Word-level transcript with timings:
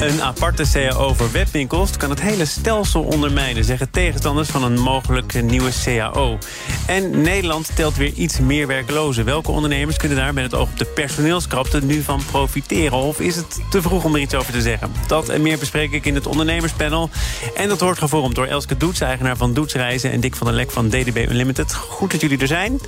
Een 0.00 0.22
aparte 0.22 0.64
CAO 0.72 1.14
voor 1.14 1.32
webwinkels 1.32 1.96
kan 1.96 2.10
het 2.10 2.20
hele 2.20 2.44
stelsel 2.44 3.02
ondermijnen, 3.02 3.64
zeggen 3.64 3.90
tegenstanders 3.90 4.48
van 4.48 4.64
een 4.64 4.78
mogelijke 4.78 5.40
nieuwe 5.40 5.70
CAO. 5.84 6.38
En 6.86 7.22
Nederland 7.22 7.70
telt 7.76 7.96
weer 7.96 8.12
iets 8.12 8.38
meer 8.38 8.66
werklozen. 8.66 9.24
Welke 9.24 9.50
ondernemers 9.50 9.96
kunnen 9.96 10.18
daar 10.18 10.34
met 10.34 10.44
het 10.44 10.54
oog 10.54 10.70
op 10.70 10.78
de 10.78 10.84
personeelskrapte 10.84 11.84
nu 11.84 12.02
van 12.02 12.22
profiteren? 12.30 12.98
Of 12.98 13.20
is 13.20 13.36
het 13.36 13.60
te 13.70 13.82
vroeg 13.82 14.04
om 14.04 14.14
er 14.14 14.20
iets 14.20 14.34
over 14.34 14.52
te 14.52 14.60
zeggen? 14.60 14.92
Dat 15.06 15.28
en 15.28 15.42
meer 15.42 15.58
bespreek 15.58 15.92
ik 15.92 16.06
in 16.06 16.14
het 16.14 16.26
ondernemerspanel. 16.26 17.10
En 17.54 17.68
dat 17.68 17.80
wordt 17.80 17.98
gevormd 17.98 18.34
door 18.34 18.46
Elske 18.46 18.76
Doets, 18.76 19.00
eigenaar 19.00 19.36
van 19.36 19.54
Doets 19.54 19.74
Reizen... 19.74 20.10
en 20.12 20.20
Dick 20.20 20.36
van 20.36 20.46
der 20.46 20.56
Lek 20.56 20.70
van 20.70 20.88
DDB 20.88 21.26
Unlimited. 21.28 21.74
Goed 21.74 22.10
dat 22.10 22.20
jullie 22.20 22.38
er 22.38 22.46
zijn. 22.46 22.80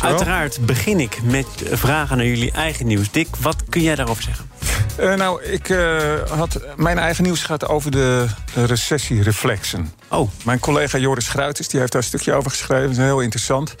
Uiteraard 0.00 0.66
begin 0.66 1.00
ik 1.00 1.18
met 1.22 1.46
vragen 1.70 2.16
naar 2.16 2.26
jullie 2.26 2.50
eigen 2.50 2.86
nieuws. 2.86 3.10
Dick, 3.10 3.28
wat 3.40 3.56
kun 3.68 3.82
jij 3.82 3.94
daarover 3.94 4.22
zeggen? 4.22 4.50
Uh, 4.98 5.14
nou, 5.14 5.42
ik 5.42 5.68
uh, 5.68 6.22
had... 6.28 6.60
Mijn 6.76 6.98
eigen 6.98 7.24
nieuws 7.24 7.42
gaat 7.42 7.68
over 7.68 7.90
de 7.90 8.26
recessiereflexen. 8.54 9.92
Oh. 10.08 10.30
Mijn 10.44 10.58
collega 10.58 10.98
Joris 10.98 11.28
Gruiters 11.28 11.68
die 11.68 11.80
heeft 11.80 11.92
daar 11.92 12.02
een 12.02 12.08
stukje 12.08 12.32
over 12.32 12.50
geschreven. 12.50 12.82
Dat 12.82 12.90
is 12.90 13.04
heel 13.04 13.20
interessant. 13.20 13.74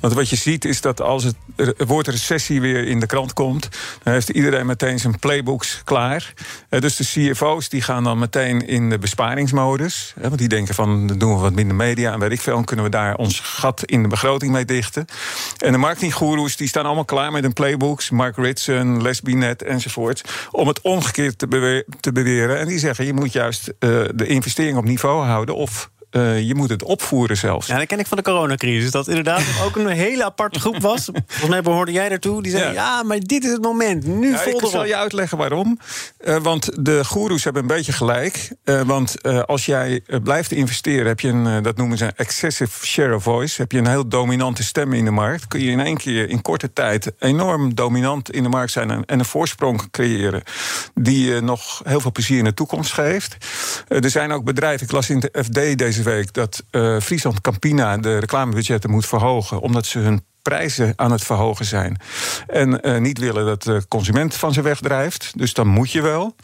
Want 0.00 0.14
wat 0.14 0.28
je 0.28 0.36
ziet 0.36 0.64
is 0.64 0.80
dat 0.80 1.00
als 1.00 1.24
het, 1.24 1.36
woord 1.76 2.08
recessie 2.08 2.60
weer 2.60 2.86
in 2.86 3.00
de 3.00 3.06
krant 3.06 3.32
komt... 3.32 3.68
dan 4.02 4.12
heeft 4.12 4.28
iedereen 4.28 4.66
meteen 4.66 4.98
zijn 4.98 5.18
playbooks 5.18 5.80
klaar. 5.84 6.32
Uh, 6.70 6.80
dus 6.80 6.96
de 6.96 7.04
CFO's 7.04 7.68
die 7.68 7.82
gaan 7.82 8.04
dan 8.04 8.18
meteen 8.18 8.66
in 8.66 8.90
de 8.90 8.98
besparingsmodus. 8.98 10.14
want 10.16 10.38
die 10.38 10.48
denken 10.48 10.74
van, 10.74 11.06
dan 11.06 11.18
doen 11.18 11.34
we 11.34 11.40
wat 11.40 11.52
minder 11.52 11.76
media... 11.76 12.12
en 12.12 12.18
weet 12.18 12.32
ik 12.32 12.40
veel, 12.40 12.54
dan 12.54 12.64
kunnen 12.64 12.84
we 12.84 12.90
daar 12.90 13.14
ons 13.14 13.40
gat 13.40 13.84
in 13.84 14.02
de 14.02 14.08
begroting 14.08 14.52
mee 14.52 14.64
dichten. 14.64 15.04
En 15.58 15.72
de 15.72 15.78
marketinggoeroes 15.78 16.56
die 16.56 16.68
staan 16.68 16.84
allemaal 16.84 17.04
klaar 17.04 17.32
met 17.32 17.42
hun 17.42 17.52
playbooks. 17.52 18.10
Mark 18.10 18.36
Ritson, 18.36 19.02
Les 19.02 19.20
Binet 19.20 19.62
enzovoort 19.62 20.22
om 20.60 20.68
het 20.68 20.80
omgekeerd 20.80 21.38
te, 21.38 21.48
bewe 21.48 21.86
te 22.00 22.12
beweren. 22.12 22.58
En 22.58 22.66
die 22.66 22.78
zeggen, 22.78 23.06
je 23.06 23.12
moet 23.12 23.32
juist 23.32 23.68
uh, 23.68 24.04
de 24.14 24.26
investering 24.26 24.76
op 24.76 24.84
niveau 24.84 25.24
houden... 25.24 25.56
of 25.56 25.90
uh, 26.10 26.40
je 26.40 26.54
moet 26.54 26.70
het 26.70 26.82
opvoeren 26.82 27.36
zelfs. 27.36 27.66
Ja, 27.66 27.78
dat 27.78 27.86
ken 27.86 27.98
ik 27.98 28.06
van 28.06 28.16
de 28.16 28.22
coronacrisis. 28.22 28.90
Dat 28.90 29.08
inderdaad 29.08 29.42
ook 29.64 29.76
een 29.76 29.86
hele 29.86 30.24
aparte 30.24 30.60
groep 30.60 30.80
was. 30.80 31.04
Volgens 31.04 31.48
mij 31.48 31.62
behoorde 31.62 31.92
jij 31.92 32.08
daartoe. 32.08 32.42
Die 32.42 32.52
zei, 32.52 32.64
ja. 32.64 32.72
ja, 32.72 33.02
maar 33.02 33.20
dit 33.20 33.44
is 33.44 33.50
het 33.50 33.62
moment. 33.62 34.06
Nu 34.06 34.30
ja, 34.30 34.38
vol 34.38 34.60
Ik 34.60 34.66
zal 34.66 34.84
je 34.84 34.96
uitleggen 34.96 35.38
waarom. 35.38 35.78
Uh, 36.20 36.36
want 36.36 36.84
de 36.84 37.04
goeroes 37.04 37.44
hebben 37.44 37.62
een 37.62 37.68
beetje 37.68 37.92
gelijk. 37.92 38.52
Uh, 38.64 38.80
want 38.80 39.22
als 39.46 39.66
jij 39.66 40.02
blijft 40.22 40.52
investeren... 40.52 41.06
heb 41.06 41.20
je 41.20 41.28
een, 41.28 41.62
dat 41.62 41.76
noemen 41.76 41.98
ze 41.98 42.04
een 42.04 42.16
excessive 42.16 42.86
share 42.86 43.14
of 43.14 43.22
voice... 43.22 43.60
heb 43.60 43.72
je 43.72 43.78
een 43.78 43.88
heel 43.88 44.08
dominante 44.08 44.62
stem 44.62 44.92
in 44.92 45.04
de 45.04 45.10
markt... 45.10 45.46
kun 45.46 45.60
je 45.60 45.70
in 45.70 45.80
één 45.80 45.96
keer 45.96 46.28
in 46.28 46.42
korte 46.42 46.72
tijd 46.72 47.12
enorm 47.18 47.74
dominant 47.74 48.30
in 48.32 48.42
de 48.42 48.48
markt 48.48 48.72
zijn... 48.72 48.90
en, 48.90 49.04
en 49.04 49.18
een 49.18 49.24
voorsprong 49.24 49.90
creëren... 49.90 50.42
die 50.94 51.24
je 51.24 51.40
nog 51.40 51.80
heel 51.84 52.00
veel 52.00 52.12
plezier 52.12 52.38
in 52.38 52.44
de 52.44 52.54
toekomst 52.54 52.92
geeft. 52.92 53.36
er 53.88 54.10
zijn 54.10 54.32
ook 54.32 54.44
bedrijven, 54.44 54.86
ik 54.86 54.92
las 54.92 55.10
in 55.10 55.20
de 55.20 55.44
FD 55.44 55.78
deze 55.78 55.99
week 56.02 56.32
dat 56.32 56.64
uh, 56.70 57.00
Friesland 57.00 57.40
Campina 57.40 57.98
de 57.98 58.18
reclamebudgetten 58.18 58.90
moet 58.90 59.06
verhogen, 59.06 59.60
omdat 59.60 59.86
ze 59.86 59.98
hun 59.98 60.24
prijzen 60.42 60.92
aan 60.96 61.12
het 61.12 61.24
verhogen 61.24 61.64
zijn. 61.64 62.00
En 62.46 62.78
uh, 62.82 62.98
niet 62.98 63.18
willen 63.18 63.46
dat 63.46 63.62
de 63.62 63.82
consument 63.88 64.34
van 64.34 64.52
ze 64.52 64.62
wegdrijft. 64.62 65.32
Dus 65.36 65.52
dan 65.52 65.66
moet 65.66 65.90
je 65.90 66.02
wel. 66.02 66.34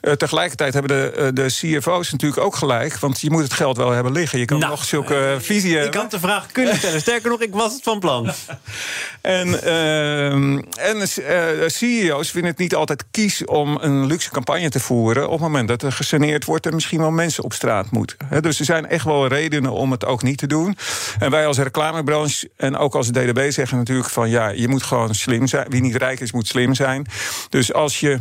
Uh, 0.00 0.12
tegelijkertijd 0.12 0.74
hebben 0.74 0.96
de, 0.96 1.14
uh, 1.18 1.28
de 1.32 1.46
CFO's 1.46 2.12
natuurlijk 2.12 2.42
ook 2.42 2.56
gelijk. 2.56 2.98
Want 2.98 3.20
je 3.20 3.30
moet 3.30 3.42
het 3.42 3.52
geld 3.52 3.76
wel 3.76 3.90
hebben 3.90 4.12
liggen. 4.12 4.38
Je 4.38 4.44
kan 4.44 4.58
nou, 4.58 4.70
nog 4.70 4.84
zulke 4.84 5.36
visie 5.40 5.70
ik 5.70 5.74
hebben. 5.74 5.92
Ik 5.92 6.00
had 6.00 6.10
de 6.10 6.20
vraag 6.20 6.46
kunnen 6.52 6.76
stellen. 6.76 7.00
Sterker 7.00 7.30
nog, 7.30 7.40
ik 7.40 7.54
was 7.54 7.72
het 7.72 7.82
van 7.82 8.00
plan. 8.00 8.30
en 9.20 9.62
en 10.78 11.08
CEO's 11.70 12.30
vinden 12.30 12.50
het 12.50 12.58
niet 12.58 12.74
altijd 12.74 13.04
kies 13.10 13.44
om 13.44 13.78
een 13.80 14.06
luxe 14.06 14.30
campagne 14.30 14.68
te 14.68 14.80
voeren... 14.80 15.24
op 15.24 15.32
het 15.32 15.40
moment 15.40 15.68
dat 15.68 15.82
er 15.82 15.92
gesaneerd 15.92 16.44
wordt... 16.44 16.66
en 16.66 16.74
misschien 16.74 17.00
wel 17.00 17.10
mensen 17.10 17.44
op 17.44 17.52
straat 17.52 17.90
moeten. 17.90 18.16
He, 18.28 18.40
dus 18.40 18.58
er 18.58 18.64
zijn 18.64 18.86
echt 18.86 19.04
wel 19.04 19.26
redenen 19.26 19.72
om 19.72 19.90
het 19.90 20.04
ook 20.04 20.22
niet 20.22 20.38
te 20.38 20.46
doen. 20.46 20.76
En 21.18 21.30
wij 21.30 21.46
als 21.46 21.58
reclamebranche 21.58 22.50
en 22.56 22.76
ook 22.76 22.94
als 22.94 23.08
DDB 23.08 23.33
zeggen 23.50 23.78
natuurlijk 23.78 24.08
van... 24.08 24.30
ja, 24.30 24.48
je 24.48 24.68
moet 24.68 24.82
gewoon 24.82 25.14
slim 25.14 25.46
zijn. 25.46 25.66
Wie 25.68 25.80
niet 25.80 25.96
rijk 25.96 26.20
is, 26.20 26.32
moet 26.32 26.46
slim 26.46 26.74
zijn. 26.74 27.06
Dus 27.48 27.72
als 27.72 28.00
je 28.00 28.18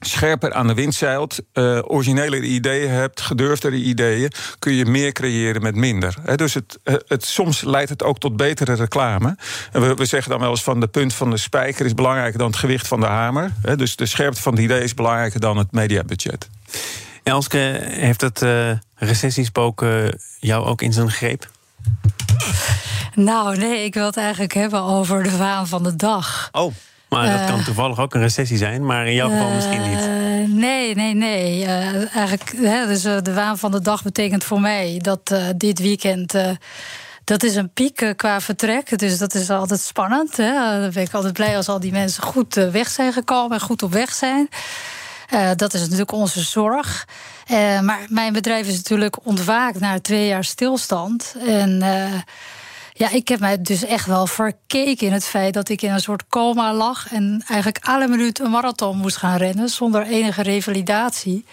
scherper 0.00 0.52
aan 0.52 0.66
de 0.66 0.74
wind 0.74 0.94
zeilt, 0.94 1.42
uh, 1.54 1.78
originelere 1.82 2.46
ideeën 2.46 2.90
hebt, 2.90 3.20
gedurfdere 3.20 3.76
ideeën, 3.76 4.32
kun 4.58 4.72
je 4.72 4.86
meer 4.86 5.12
creëren 5.12 5.62
met 5.62 5.74
minder. 5.74 6.14
Dus 6.36 6.54
het, 6.54 6.78
het, 6.84 7.24
soms 7.24 7.62
leidt 7.62 7.90
het 7.90 8.02
ook 8.02 8.18
tot 8.18 8.36
betere 8.36 8.74
reclame. 8.74 9.36
We, 9.72 9.94
we, 9.94 10.04
zeggen 10.04 10.30
dan 10.30 10.40
wel 10.40 10.50
eens 10.50 10.62
van 10.62 10.80
de 10.80 10.86
punt 10.86 11.14
van 11.14 11.30
de 11.30 11.36
spijker 11.36 11.86
is 11.86 11.94
belangrijker 11.94 12.38
dan 12.38 12.46
het 12.46 12.56
gewicht 12.56 12.88
van 12.88 13.00
de 13.00 13.06
hamer. 13.06 13.52
Dus 13.76 13.96
de 13.96 14.06
scherpte 14.06 14.42
van 14.42 14.52
het 14.52 14.62
idee 14.62 14.82
is 14.82 14.94
belangrijker 14.94 15.40
dan 15.40 15.56
het 15.56 15.72
mediabudget. 15.72 16.48
Elske, 17.22 17.80
heeft 17.82 18.20
het 18.20 18.42
uh, 18.42 18.70
recessiespook 18.94 19.84
jou 20.40 20.66
ook 20.66 20.82
in 20.82 20.92
zijn 20.92 21.10
greep? 21.10 21.48
Nou, 23.24 23.56
nee, 23.56 23.84
ik 23.84 23.94
wil 23.94 24.04
het 24.04 24.16
eigenlijk 24.16 24.54
hebben 24.54 24.82
over 24.82 25.22
de 25.22 25.36
waan 25.36 25.66
van 25.66 25.82
de 25.82 25.96
dag. 25.96 26.48
Oh. 26.52 26.74
Maar 27.08 27.38
dat 27.38 27.48
kan 27.48 27.58
uh, 27.58 27.64
toevallig 27.64 27.98
ook 27.98 28.14
een 28.14 28.20
recessie 28.20 28.56
zijn, 28.56 28.86
maar 28.86 29.06
in 29.06 29.14
jouw 29.14 29.28
geval 29.28 29.48
uh, 29.48 29.54
misschien 29.54 29.90
niet. 29.90 30.08
Nee, 30.54 30.94
nee, 30.94 31.14
nee. 31.14 31.62
Uh, 31.62 32.16
eigenlijk, 32.16 32.52
hè, 32.56 32.86
dus, 32.86 33.02
de 33.02 33.34
waan 33.34 33.58
van 33.58 33.70
de 33.70 33.80
dag 33.80 34.02
betekent 34.02 34.44
voor 34.44 34.60
mij 34.60 34.98
dat 35.02 35.34
dit 35.56 35.78
weekend. 35.78 36.34
dat 37.24 37.42
is 37.42 37.56
een 37.56 37.72
piek 37.72 38.12
qua 38.16 38.40
vertrek. 38.40 38.98
Dus 38.98 39.18
dat 39.18 39.34
is 39.34 39.50
altijd 39.50 39.80
spannend. 39.80 40.36
Hè. 40.36 40.80
Dan 40.80 40.90
ben 40.90 41.02
ik 41.02 41.14
altijd 41.14 41.32
blij 41.32 41.56
als 41.56 41.68
al 41.68 41.80
die 41.80 41.92
mensen 41.92 42.22
goed 42.22 42.54
weg 42.54 42.88
zijn 42.88 43.12
gekomen 43.12 43.52
en 43.56 43.64
goed 43.64 43.82
op 43.82 43.92
weg 43.92 44.12
zijn. 44.12 44.48
dat 45.56 45.74
is 45.74 45.80
natuurlijk 45.80 46.12
onze 46.12 46.40
zorg. 46.40 47.06
maar 47.82 48.00
mijn 48.08 48.32
bedrijf 48.32 48.66
is 48.66 48.76
natuurlijk 48.76 49.16
ontwaakt 49.26 49.80
na 49.80 50.00
twee 50.00 50.26
jaar 50.26 50.44
stilstand. 50.44 51.34
En. 51.46 51.82
Ja, 53.00 53.10
ik 53.10 53.28
heb 53.28 53.40
mij 53.40 53.62
dus 53.62 53.84
echt 53.84 54.06
wel 54.06 54.26
verkeken 54.26 55.06
in 55.06 55.12
het 55.12 55.24
feit 55.24 55.54
dat 55.54 55.68
ik 55.68 55.82
in 55.82 55.90
een 55.90 56.00
soort 56.00 56.24
coma 56.28 56.74
lag. 56.74 57.12
En 57.12 57.42
eigenlijk 57.46 57.86
alle 57.86 58.08
minuut 58.08 58.40
een 58.40 58.50
marathon 58.50 58.96
moest 58.96 59.16
gaan 59.16 59.36
rennen 59.36 59.68
zonder 59.68 60.06
enige 60.06 60.42
revalidatie. 60.42 61.44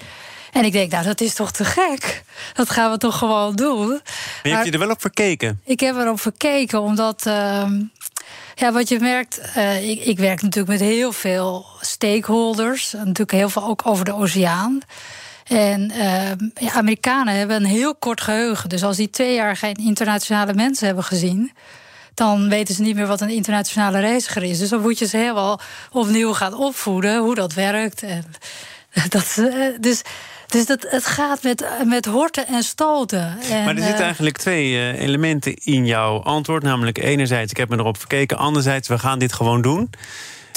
En 0.51 0.63
ik 0.63 0.71
denk, 0.71 0.91
nou, 0.91 1.03
dat 1.05 1.21
is 1.21 1.33
toch 1.33 1.51
te 1.51 1.65
gek? 1.65 2.23
Dat 2.53 2.69
gaan 2.69 2.91
we 2.91 2.97
toch 2.97 3.17
gewoon 3.17 3.55
doen? 3.55 3.87
Maar 3.87 4.01
je 4.43 4.49
hebt 4.49 4.65
je 4.65 4.71
er 4.71 4.79
wel 4.79 4.89
op 4.89 5.01
verkeken? 5.01 5.61
Ik 5.65 5.79
heb 5.79 5.95
erop 5.95 6.19
verkeken, 6.19 6.81
omdat. 6.81 7.25
Uh, 7.27 7.71
ja, 8.55 8.71
wat 8.71 8.89
je 8.89 8.99
merkt, 8.99 9.41
uh, 9.57 9.89
ik, 9.89 10.03
ik 10.03 10.17
werk 10.17 10.41
natuurlijk 10.41 10.79
met 10.79 10.89
heel 10.89 11.11
veel 11.11 11.65
stakeholders. 11.81 12.91
Natuurlijk 12.91 13.31
heel 13.31 13.49
veel 13.49 13.63
ook 13.63 13.81
over 13.85 14.05
de 14.05 14.13
oceaan. 14.13 14.81
En 15.47 15.91
ja, 16.53 16.71
Amerikanen 16.73 17.33
hebben 17.33 17.55
een 17.55 17.65
heel 17.65 17.95
kort 17.95 18.21
geheugen. 18.21 18.69
Dus 18.69 18.83
als 18.83 18.97
die 18.97 19.09
twee 19.09 19.35
jaar 19.35 19.55
geen 19.55 19.75
internationale 19.75 20.53
mensen 20.53 20.85
hebben 20.85 21.03
gezien 21.03 21.51
dan 22.17 22.49
weten 22.49 22.75
ze 22.75 22.81
niet 22.81 22.95
meer 22.95 23.07
wat 23.07 23.21
een 23.21 23.29
internationale 23.29 23.99
reiziger 23.99 24.43
is. 24.43 24.59
Dus 24.59 24.69
dan 24.69 24.81
moet 24.81 24.99
je 24.99 25.07
ze 25.07 25.17
helemaal 25.17 25.59
opnieuw 25.91 26.33
gaan 26.33 26.53
opvoeden, 26.53 27.19
hoe 27.19 27.35
dat 27.35 27.53
werkt. 27.53 28.03
En 28.03 28.23
dat, 29.09 29.41
dus 29.79 30.01
dus 30.47 30.65
dat, 30.65 30.85
het 30.89 31.05
gaat 31.05 31.43
met, 31.43 31.65
met 31.85 32.05
horten 32.05 32.47
en 32.47 32.63
stoten. 32.63 33.37
En, 33.49 33.63
maar 33.63 33.75
er 33.75 33.83
zitten 33.83 34.03
eigenlijk 34.03 34.37
twee 34.37 34.71
uh, 34.71 35.01
elementen 35.01 35.53
in 35.53 35.85
jouw 35.85 36.21
antwoord. 36.21 36.63
Namelijk 36.63 36.97
enerzijds, 36.97 37.51
ik 37.51 37.57
heb 37.57 37.69
me 37.69 37.77
erop 37.77 37.97
verkeken. 37.97 38.37
Anderzijds, 38.37 38.87
we 38.87 38.99
gaan 38.99 39.19
dit 39.19 39.33
gewoon 39.33 39.61
doen. 39.61 39.89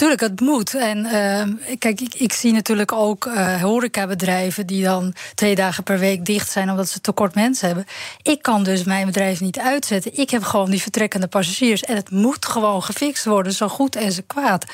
Tuurlijk, 0.00 0.20
het 0.20 0.40
moet. 0.40 0.74
En 0.74 0.98
uh, 0.98 1.76
kijk, 1.78 2.00
ik, 2.00 2.32
zie 2.32 2.52
natuurlijk 2.52 2.92
ook 2.92 3.26
uh, 3.26 3.62
horecabedrijven 3.62 4.66
die 4.66 4.84
dan 4.84 5.14
twee 5.34 5.54
dagen 5.54 5.82
per 5.82 5.98
week 5.98 6.24
dicht 6.24 6.50
zijn 6.50 6.70
omdat 6.70 6.88
ze 6.88 7.00
tekort 7.00 7.34
mensen 7.34 7.66
hebben. 7.66 7.86
Ik 8.22 8.42
kan 8.42 8.62
dus 8.62 8.84
mijn 8.84 9.06
bedrijf 9.06 9.40
niet 9.40 9.58
uitzetten. 9.58 10.18
Ik 10.18 10.30
heb 10.30 10.42
gewoon 10.42 10.70
die 10.70 10.82
vertrekkende 10.82 11.26
passagiers. 11.26 11.82
En 11.82 11.96
het 11.96 12.10
moet 12.10 12.46
gewoon 12.46 12.82
gefixt 12.82 13.24
worden, 13.24 13.52
zo 13.52 13.68
goed 13.68 13.96
en 13.96 14.12
zo 14.12 14.20
kwaad. 14.26 14.64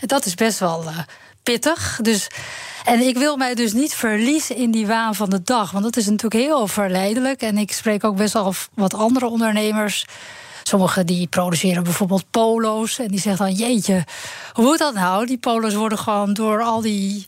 En 0.00 0.06
dat 0.06 0.24
is 0.24 0.34
best 0.34 0.58
wel 0.58 0.84
uh, 0.84 0.98
pittig. 1.42 1.98
Dus. 2.02 2.26
En 2.84 3.00
ik 3.00 3.16
wil 3.18 3.36
mij 3.36 3.54
dus 3.54 3.72
niet 3.72 3.94
verliezen 3.94 4.56
in 4.56 4.70
die 4.70 4.86
waan 4.86 5.14
van 5.14 5.30
de 5.30 5.42
dag. 5.42 5.70
Want 5.70 5.84
dat 5.84 5.96
is 5.96 6.06
natuurlijk 6.06 6.44
heel 6.44 6.66
verleidelijk. 6.66 7.42
En 7.42 7.58
ik 7.58 7.72
spreek 7.72 8.04
ook 8.04 8.16
best 8.16 8.32
wel 8.32 8.54
wat 8.74 8.94
andere 8.94 9.26
ondernemers. 9.26 10.04
Sommigen 10.70 11.06
die 11.06 11.26
produceren 11.26 11.82
bijvoorbeeld 11.82 12.30
polo's. 12.30 12.98
En 12.98 13.08
die 13.08 13.20
zeggen 13.20 13.46
dan: 13.46 13.54
Jeetje, 13.54 14.04
hoe 14.52 14.64
moet 14.64 14.78
dat 14.78 14.94
nou? 14.94 15.26
Die 15.26 15.38
polo's 15.38 15.74
worden 15.74 15.98
gewoon 15.98 16.32
door 16.32 16.62
al 16.62 16.80
die 16.80 17.26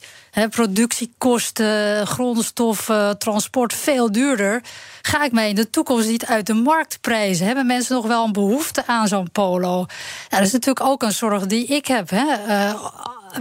productiekosten, 0.50 2.06
grondstoffen, 2.06 3.18
transport 3.18 3.72
veel 3.72 4.12
duurder. 4.12 4.62
Ga 5.02 5.24
ik 5.24 5.32
mij 5.32 5.48
in 5.48 5.54
de 5.54 5.70
toekomst 5.70 6.08
niet 6.08 6.26
uit 6.26 6.46
de 6.46 6.54
markt 6.54 6.98
prijzen? 7.00 7.46
Hebben 7.46 7.66
mensen 7.66 7.94
nog 7.94 8.06
wel 8.06 8.24
een 8.24 8.32
behoefte 8.32 8.86
aan 8.86 9.08
zo'n 9.08 9.30
polo? 9.32 9.70
Nou, 9.70 9.86
dat 10.28 10.40
is 10.40 10.52
natuurlijk 10.52 10.86
ook 10.86 11.02
een 11.02 11.12
zorg 11.12 11.46
die 11.46 11.66
ik 11.66 11.86
heb. 11.86 12.10
Hè? 12.10 12.24
Uh, 12.48 12.74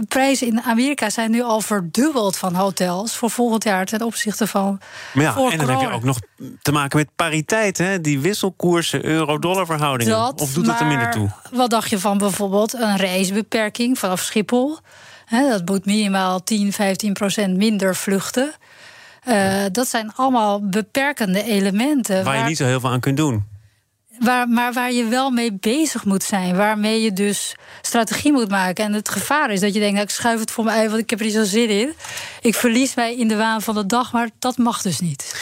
prijzen 0.08 0.46
in 0.46 0.62
Amerika 0.62 1.10
zijn 1.10 1.30
nu 1.30 1.42
al 1.42 1.60
verdubbeld 1.60 2.36
van 2.36 2.54
hotels 2.54 3.16
voor 3.16 3.30
volgend 3.30 3.64
jaar 3.64 3.86
ten 3.86 4.02
opzichte 4.02 4.46
van. 4.46 4.80
Maar 5.12 5.24
ja, 5.24 5.36
en 5.50 5.58
dan 5.58 5.68
heb 5.68 5.80
je 5.80 5.90
ook 5.90 6.04
nog 6.04 6.18
te 6.62 6.72
maken 6.72 6.98
met 6.98 7.08
pariteit, 7.16 7.78
hè? 7.78 8.00
Die 8.00 8.20
wisselkoersen, 8.20 9.04
euro-dollar 9.04 9.66
verhoudingen. 9.66 10.12
Dat, 10.12 10.40
of 10.40 10.52
doet 10.52 10.66
het 10.66 10.80
er 10.80 10.86
minder 10.86 11.10
toe? 11.10 11.30
Wat 11.52 11.70
dacht 11.70 11.90
je 11.90 11.98
van 11.98 12.18
bijvoorbeeld 12.18 12.74
een 12.74 12.96
reisbeperking 12.96 13.98
vanaf 13.98 14.20
Schiphol? 14.20 14.78
Dat 15.30 15.68
moet 15.68 15.84
minimaal 15.84 16.42
10, 16.42 16.72
15 16.72 17.12
procent 17.12 17.56
minder 17.56 17.96
vluchten. 17.96 18.52
Eh, 19.22 19.64
dat 19.72 19.88
zijn 19.88 20.12
allemaal 20.14 20.68
beperkende 20.68 21.42
elementen. 21.42 22.24
Waar 22.24 22.38
je 22.38 22.44
niet 22.44 22.56
zo 22.56 22.64
heel 22.64 22.80
veel 22.80 22.90
aan 22.90 23.00
kunt 23.00 23.16
doen. 23.16 23.44
Waar, 24.22 24.48
maar 24.48 24.72
waar 24.72 24.92
je 24.92 25.04
wel 25.04 25.30
mee 25.30 25.52
bezig 25.52 26.04
moet 26.04 26.22
zijn. 26.22 26.56
Waarmee 26.56 27.02
je 27.02 27.12
dus 27.12 27.56
strategie 27.80 28.32
moet 28.32 28.48
maken. 28.48 28.84
En 28.84 28.92
het 28.92 29.08
gevaar 29.08 29.50
is 29.50 29.60
dat 29.60 29.74
je 29.74 29.78
denkt, 29.78 29.94
nou, 29.94 30.06
ik 30.06 30.12
schuif 30.14 30.40
het 30.40 30.50
voor 30.50 30.64
me 30.64 30.70
uit... 30.70 30.90
want 30.90 31.02
ik 31.02 31.10
heb 31.10 31.18
er 31.18 31.24
niet 31.24 31.34
zo 31.34 31.44
zin 31.44 31.68
in. 31.68 31.92
Ik 32.40 32.54
verlies 32.54 32.94
mij 32.94 33.16
in 33.16 33.28
de 33.28 33.36
waan 33.36 33.62
van 33.62 33.74
de 33.74 33.86
dag, 33.86 34.12
maar 34.12 34.30
dat 34.38 34.56
mag 34.56 34.82
dus 34.82 35.00
niet. 35.00 35.36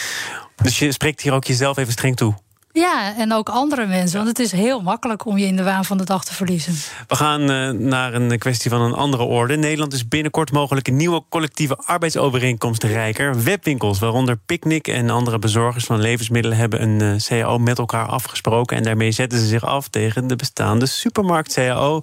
Dus 0.55 0.79
je 0.79 0.91
spreekt 0.91 1.21
hier 1.21 1.33
ook 1.33 1.45
jezelf 1.45 1.77
even 1.77 1.91
streng 1.91 2.15
toe. 2.15 2.35
Ja, 2.73 3.15
en 3.17 3.33
ook 3.33 3.49
andere 3.49 3.85
mensen. 3.85 4.17
Want 4.17 4.27
het 4.27 4.39
is 4.39 4.51
heel 4.51 4.81
makkelijk 4.81 5.25
om 5.25 5.37
je 5.37 5.45
in 5.45 5.55
de 5.55 5.63
waan 5.63 5.85
van 5.85 5.97
de 5.97 6.03
dag 6.03 6.25
te 6.25 6.33
verliezen. 6.33 6.73
We 7.07 7.15
gaan 7.15 7.41
eh, 7.49 7.69
naar 7.69 8.13
een 8.13 8.37
kwestie 8.37 8.69
van 8.69 8.81
een 8.81 8.93
andere 8.93 9.23
orde. 9.23 9.55
Nederland 9.55 9.93
is 9.93 10.07
binnenkort 10.07 10.51
mogelijk 10.51 10.87
een 10.87 10.95
nieuwe 10.95 11.23
collectieve 11.29 11.75
arbeidsovereenkomst 11.75 12.83
rijker. 12.83 13.43
Webwinkels, 13.43 13.99
waaronder 13.99 14.37
Picnic 14.37 14.87
en 14.87 15.09
andere 15.09 15.39
bezorgers 15.39 15.85
van 15.85 15.99
levensmiddelen, 15.99 16.57
hebben 16.57 16.81
een 16.81 17.01
eh, 17.01 17.21
CAO 17.27 17.57
met 17.57 17.77
elkaar 17.77 18.07
afgesproken. 18.07 18.77
En 18.77 18.83
daarmee 18.83 19.11
zetten 19.11 19.39
ze 19.39 19.45
zich 19.45 19.65
af 19.65 19.87
tegen 19.87 20.27
de 20.27 20.35
bestaande 20.35 20.85
supermarkt-CAO. 20.85 22.01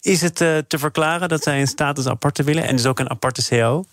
Is 0.00 0.20
het 0.20 0.40
eh, 0.40 0.56
te 0.68 0.78
verklaren 0.78 1.28
dat 1.28 1.42
zij 1.42 1.60
een 1.60 1.66
status 1.66 2.06
aparte 2.06 2.42
willen 2.42 2.64
en 2.64 2.76
dus 2.76 2.86
ook 2.86 2.98
een 2.98 3.10
aparte 3.10 3.46
CAO? 3.48 3.84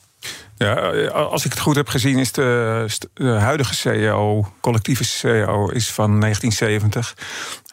Ja, 0.57 0.75
als 1.10 1.45
ik 1.45 1.51
het 1.51 1.62
goed 1.62 1.75
heb 1.75 1.88
gezien, 1.88 2.19
is 2.19 2.31
de, 2.31 2.88
huidige 3.16 3.75
CEO, 3.75 4.51
collectieve 4.62 5.04
CEO, 5.04 5.69
is 5.69 5.92
van 5.92 6.19
1970. 6.19 7.16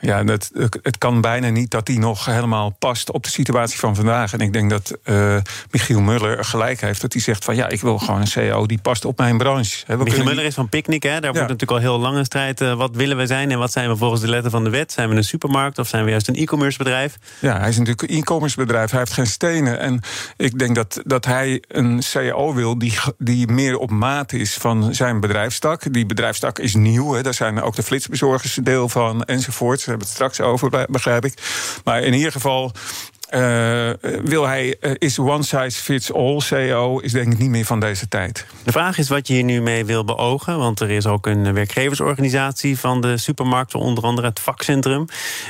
Ja, 0.00 0.24
dat, 0.24 0.50
het 0.82 0.98
kan 0.98 1.20
bijna 1.20 1.48
niet 1.48 1.70
dat 1.70 1.86
die 1.86 1.98
nog 1.98 2.24
helemaal 2.24 2.70
past 2.78 3.10
op 3.10 3.24
de 3.24 3.30
situatie 3.30 3.78
van 3.78 3.94
vandaag. 3.94 4.32
En 4.32 4.40
ik 4.40 4.52
denk 4.52 4.70
dat 4.70 4.98
eh, 5.02 5.36
Michiel 5.70 6.00
Muller 6.00 6.44
gelijk 6.44 6.80
heeft 6.80 7.00
dat 7.00 7.12
hij 7.12 7.22
zegt 7.22 7.44
van 7.44 7.56
ja, 7.56 7.68
ik 7.68 7.80
wil 7.80 7.98
gewoon 7.98 8.20
een 8.20 8.26
CEO 8.26 8.66
die 8.66 8.78
past 8.78 9.04
op 9.04 9.18
mijn 9.18 9.36
branche. 9.36 9.84
Hè, 9.86 9.96
we 9.96 10.04
Michiel 10.04 10.24
Muller 10.24 10.44
is 10.44 10.54
van 10.54 10.68
Picnic, 10.68 11.02
hè? 11.02 11.20
daar 11.20 11.32
wordt 11.32 11.48
natuurlijk 11.48 11.70
al 11.70 11.78
heel 11.78 11.98
lang 11.98 12.16
een 12.16 12.24
strijd. 12.24 12.60
eh, 12.60 12.74
wat 12.74 12.96
willen 12.96 13.16
wij 13.16 13.26
zijn 13.26 13.50
en 13.50 13.58
wat 13.58 13.72
zijn 13.72 13.88
we 13.88 13.96
volgens 13.96 14.20
de 14.20 14.28
letter 14.28 14.50
van 14.50 14.64
de 14.64 14.70
wet? 14.70 14.92
Zijn 14.92 15.08
we 15.08 15.16
een 15.16 15.24
supermarkt 15.24 15.78
of 15.78 15.88
zijn 15.88 16.04
we 16.04 16.10
juist 16.10 16.28
een 16.28 16.34
e-commerce 16.34 16.78
bedrijf? 16.78 17.18
Ja, 17.38 17.58
hij 17.58 17.68
is 17.68 17.78
natuurlijk 17.78 18.02
een 18.02 18.16
e-commerce 18.16 18.56
bedrijf. 18.56 18.90
Hij 18.90 18.98
heeft 18.98 19.12
geen 19.12 19.26
stenen. 19.26 19.78
En 19.78 20.00
ik 20.36 20.58
denk 20.58 20.74
dat, 20.74 21.00
dat 21.04 21.24
hij 21.24 21.62
een 21.68 22.02
CEO 22.42 22.54
wil 22.54 22.78
die, 22.78 22.98
die 23.18 23.46
meer 23.46 23.76
op 23.78 23.90
maat 23.90 24.32
is 24.32 24.54
van 24.54 24.94
zijn 24.94 25.20
bedrijfstak. 25.20 25.92
Die 25.92 26.06
bedrijfstak 26.06 26.58
is 26.58 26.74
nieuw. 26.74 27.12
Hè. 27.12 27.22
Daar 27.22 27.34
zijn 27.34 27.62
ook 27.62 27.74
de 27.74 27.82
flitsbezorgers 27.82 28.58
deel 28.62 28.88
van 28.88 29.24
enzovoort. 29.24 29.78
Daar 29.78 29.88
hebben 29.88 30.06
het 30.06 30.14
straks 30.14 30.40
over, 30.40 30.86
begrijp 30.90 31.24
ik. 31.24 31.34
Maar 31.84 32.02
in 32.02 32.14
ieder 32.14 32.32
geval. 32.32 32.72
Eh, 33.32 33.90
wil 34.24 34.46
hij, 34.46 34.76
eh, 34.80 34.92
is 34.98 35.18
one 35.18 35.42
size 35.42 35.82
fits 35.82 36.12
all 36.12 36.40
CEO, 36.40 36.98
is 36.98 37.12
denk 37.12 37.32
ik 37.32 37.38
niet 37.38 37.50
meer 37.50 37.64
van 37.64 37.80
deze 37.80 38.08
tijd. 38.08 38.46
De 38.64 38.72
vraag 38.72 38.98
is 38.98 39.08
wat 39.08 39.26
je 39.26 39.34
hier 39.34 39.44
nu 39.44 39.62
mee 39.62 39.84
wil 39.84 40.04
beogen. 40.04 40.58
Want 40.58 40.80
er 40.80 40.90
is 40.90 41.06
ook 41.06 41.26
een 41.26 41.52
werkgeversorganisatie 41.52 42.78
van 42.78 43.00
de 43.00 43.18
supermarkten, 43.18 43.78
onder 43.78 44.04
andere 44.04 44.28
het 44.28 44.40
vakcentrum. 44.40 45.06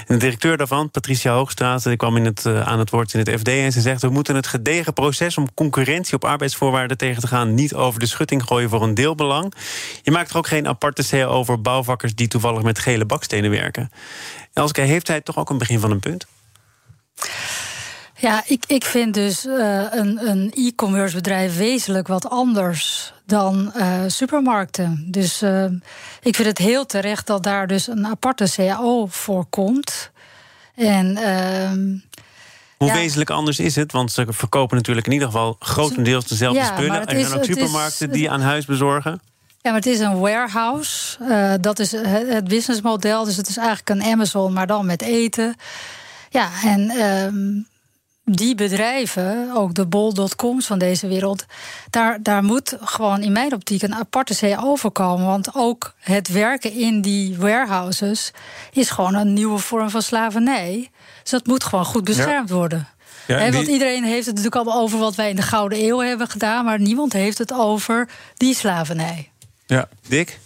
En 0.07 0.15
de 0.15 0.17
directeur 0.17 0.57
daarvan, 0.57 0.91
Patricia 0.91 1.33
Hoogstraat, 1.33 1.83
die 1.83 1.97
kwam 1.97 2.17
eh, 2.17 2.61
aan 2.61 2.79
het 2.79 2.91
woord 2.91 3.15
in 3.15 3.19
het 3.21 3.31
FD. 3.41 3.49
En 3.49 3.73
ze 3.73 3.81
zegt: 3.81 4.03
We 4.03 4.09
moeten 4.09 4.35
het 4.35 4.47
gedegen 4.47 4.93
proces 4.93 5.37
om 5.37 5.55
concurrentie 5.55 6.15
op 6.15 6.25
arbeidsvoorwaarden 6.25 6.97
tegen 6.97 7.21
te 7.21 7.27
gaan 7.27 7.55
niet 7.55 7.75
over 7.75 8.01
de 8.01 8.07
schutting 8.07 8.43
gooien 8.43 8.69
voor 8.69 8.83
een 8.83 8.95
deelbelang. 8.95 9.55
Je 10.03 10.11
maakt 10.11 10.31
er 10.31 10.37
ook 10.37 10.47
geen 10.47 10.69
aparte 10.69 11.09
CAO 11.09 11.45
voor 11.45 11.61
bouwvakkers 11.61 12.15
die 12.15 12.29
toevallig 12.29 12.63
met 12.63 12.79
gele 12.79 13.05
bakstenen 13.05 13.51
werken. 13.51 13.91
Elske, 14.53 14.81
heeft 14.81 15.09
hij 15.09 15.21
toch 15.21 15.39
ook 15.39 15.51
een 15.51 15.59
begin 15.59 15.81
van 15.81 15.91
een 15.91 16.01
punt? 16.01 16.27
Ja, 18.23 18.43
ik, 18.47 18.65
ik 18.67 18.85
vind 18.85 19.15
dus 19.15 19.47
eh, 19.47 19.83
een, 19.91 20.29
een 20.29 20.53
e-commerce 20.55 21.15
bedrijf 21.15 21.57
wezenlijk 21.57 22.07
wat 22.09 22.31
anders 22.31 23.13
dan 23.27 23.73
eh, 23.75 24.01
supermarkten. 24.07 25.07
Dus 25.11 25.43
eh, 25.43 25.65
ik 26.23 26.35
vind 26.37 26.49
het 26.49 26.59
heel 26.59 26.87
terecht 26.87 27.27
dat 27.27 27.43
daar 27.43 27.67
dus 27.67 27.87
een 27.87 28.07
aparte 28.07 28.47
CAO 28.57 29.07
voor 29.07 29.45
komt. 29.51 30.11
En 30.75 31.17
ehm, 31.17 31.97
Hoe 32.77 32.89
Ja. 32.91 32.95
wezenlijk 32.95 33.31
anders 33.31 33.59
is 33.59 33.77
het? 33.77 33.93
Want 33.93 34.13
ze 34.13 34.25
verkopen 34.29 34.77
natuurlijk 34.77 35.07
in 35.07 35.13
ieder 35.13 35.27
geval 35.29 35.57
grotendeels 35.59 36.27
dezelfde 36.27 36.59
Ja, 36.61 36.67
spullen. 36.77 37.07
Er 37.07 37.17
is- 37.17 37.27
zijn 37.29 37.39
ook 37.41 37.47
is- 37.49 37.55
supermarkten 37.55 38.11
die 38.11 38.31
aan 38.31 38.41
huis 38.41 38.65
bezorgen. 38.65 39.21
Ja, 39.61 39.71
maar 39.71 39.81
het 39.81 39.87
is 39.87 39.99
een 40.01 40.19
warehouse. 40.19 41.17
Eh, 41.29 41.53
dat 41.61 41.79
is 41.79 41.93
het 41.93 42.07
het 42.29 42.49
businessmodel. 42.49 43.25
Dus 43.25 43.37
het 43.37 43.49
is 43.49 43.57
eigenlijk 43.57 43.89
een 43.91 44.03
Amazon, 44.13 44.53
maar 44.53 44.67
dan 44.67 44.87
met 44.87 45.03
eten. 45.03 45.55
Ja, 46.31 46.49
en 46.65 46.91
ehm, 46.91 47.61
die 48.25 48.55
bedrijven, 48.55 49.51
ook 49.55 49.75
de 49.75 49.87
bol.coms 49.87 50.67
van 50.67 50.79
deze 50.79 51.07
wereld... 51.09 51.45
Daar, 51.91 52.19
daar 52.23 52.45
moet 52.45 52.77
gewoon 52.81 53.23
in 53.23 53.33
mijn 53.33 53.55
optiek 53.55 53.83
een 53.83 53.95
aparte 53.95 54.37
CAO 54.37 54.75
voor 54.75 54.91
komen. 54.93 55.27
Want 55.27 55.55
ook 55.55 55.95
het 55.99 56.29
werken 56.29 56.73
in 56.73 57.01
die 57.01 57.39
warehouses... 57.39 58.31
is 58.73 58.91
gewoon 58.91 59.15
een 59.15 59.33
nieuwe 59.33 59.59
vorm 59.59 59.91
van 59.91 60.03
slavernij. 60.03 60.91
Dus 61.23 61.31
dat 61.31 61.47
moet 61.47 61.65
gewoon 61.65 61.85
goed 61.85 62.05
beschermd 62.05 62.51
worden. 62.51 62.89
Ja, 63.27 63.39
want 63.51 63.65
die- 63.65 63.73
iedereen 63.73 64.05
heeft 64.05 64.27
het 64.27 64.35
natuurlijk 64.35 64.55
allemaal 64.65 64.83
over 64.83 64.99
wat 64.99 65.15
wij 65.15 65.31
in 65.31 65.37
de 65.37 65.43
Gouden 65.43 65.85
Eeuw 65.85 65.99
hebben 65.99 66.29
gedaan... 66.29 66.65
maar 66.65 66.81
niemand 66.81 67.13
heeft 67.13 67.39
het 67.39 67.53
over 67.53 68.09
die 68.37 68.55
slavernij. 68.55 69.31
Ja. 69.67 69.89
Dick? 70.09 70.39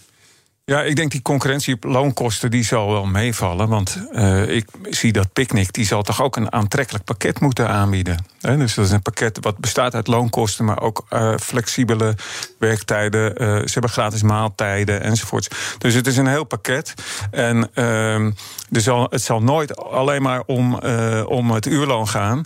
Ja, 0.71 0.83
ik 0.83 0.95
denk 0.95 1.11
die 1.11 1.21
concurrentie 1.21 1.73
op 1.73 1.83
loonkosten 1.83 2.51
die 2.51 2.63
zal 2.63 2.91
wel 2.91 3.05
meevallen. 3.05 3.69
Want 3.69 3.97
eh, 4.11 4.49
ik 4.49 4.65
zie 4.89 5.11
dat 5.11 5.33
Picnic 5.33 5.73
die 5.73 5.85
zal 5.85 6.01
toch 6.01 6.21
ook 6.21 6.35
een 6.35 6.51
aantrekkelijk 6.51 7.03
pakket 7.03 7.39
moeten 7.39 7.67
aanbieden. 7.69 8.25
Dus 8.39 8.73
dat 8.73 8.85
is 8.85 8.91
een 8.91 9.01
pakket 9.01 9.37
wat 9.41 9.57
bestaat 9.57 9.93
uit 9.93 10.07
loonkosten, 10.07 10.65
maar 10.65 10.81
ook 10.81 11.05
eh, 11.09 11.33
flexibele 11.37 12.15
werktijden. 12.59 13.35
eh, 13.35 13.47
ze 13.47 13.71
hebben 13.71 13.89
gratis 13.91 14.21
maaltijden 14.21 15.01
enzovoorts. 15.01 15.47
Dus 15.77 15.93
het 15.93 16.07
is 16.07 16.17
een 16.17 16.27
heel 16.27 16.43
pakket. 16.43 16.93
En 17.31 17.69
ehm, 17.73 18.31
er 18.71 18.81
zal, 18.81 19.07
het 19.09 19.21
zal 19.21 19.41
nooit 19.41 19.77
alleen 19.77 20.21
maar 20.21 20.43
om, 20.45 20.75
om 21.25 21.51
het 21.51 21.65
uurloon 21.65 22.07
gaan. 22.07 22.45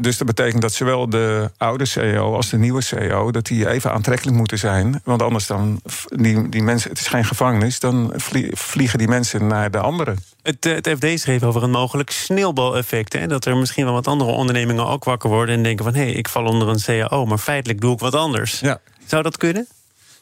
Dus 0.00 0.18
dat 0.18 0.26
betekent 0.26 0.62
dat 0.62 0.72
zowel 0.72 1.08
de 1.08 1.50
oude 1.56 1.84
CEO 1.84 2.34
als 2.34 2.50
de 2.50 2.58
nieuwe 2.58 2.82
CEO... 2.82 3.30
dat 3.30 3.46
die 3.46 3.68
even 3.68 3.92
aantrekkelijk 3.92 4.36
moeten 4.36 4.58
zijn. 4.58 5.00
Want 5.04 5.22
anders 5.22 5.46
dan, 5.46 5.80
die, 6.08 6.48
die 6.48 6.62
mensen, 6.62 6.90
het 6.90 6.98
is 6.98 7.06
geen 7.06 7.24
gevangenis... 7.48 7.80
dan 7.80 8.12
vlie- 8.16 8.50
vliegen 8.52 8.98
die 8.98 9.08
mensen 9.08 9.46
naar 9.46 9.70
de 9.70 9.78
andere. 9.78 10.14
Het, 10.42 10.66
eh, 10.66 10.74
het 10.74 10.88
FD 10.88 11.20
schreef 11.20 11.42
over 11.42 11.62
een 11.62 11.70
mogelijk 11.70 12.10
sneeuwbaleffect. 12.10 13.12
Hè? 13.12 13.26
Dat 13.26 13.44
er 13.44 13.56
misschien 13.56 13.84
wel 13.84 13.92
wat 13.94 14.06
andere 14.06 14.30
ondernemingen 14.30 14.86
ook 14.86 15.04
wakker 15.04 15.30
worden 15.30 15.54
en 15.54 15.62
denken 15.62 15.84
van 15.84 15.94
hé, 15.94 16.02
hey, 16.02 16.12
ik 16.12 16.28
val 16.28 16.44
onder 16.44 16.68
een 16.68 16.80
CAO, 16.80 17.26
maar 17.26 17.38
feitelijk 17.38 17.80
doe 17.80 17.92
ik 17.92 17.98
wat 17.98 18.14
anders. 18.14 18.60
Ja. 18.60 18.80
Zou 19.06 19.22
dat 19.22 19.36
kunnen? 19.36 19.66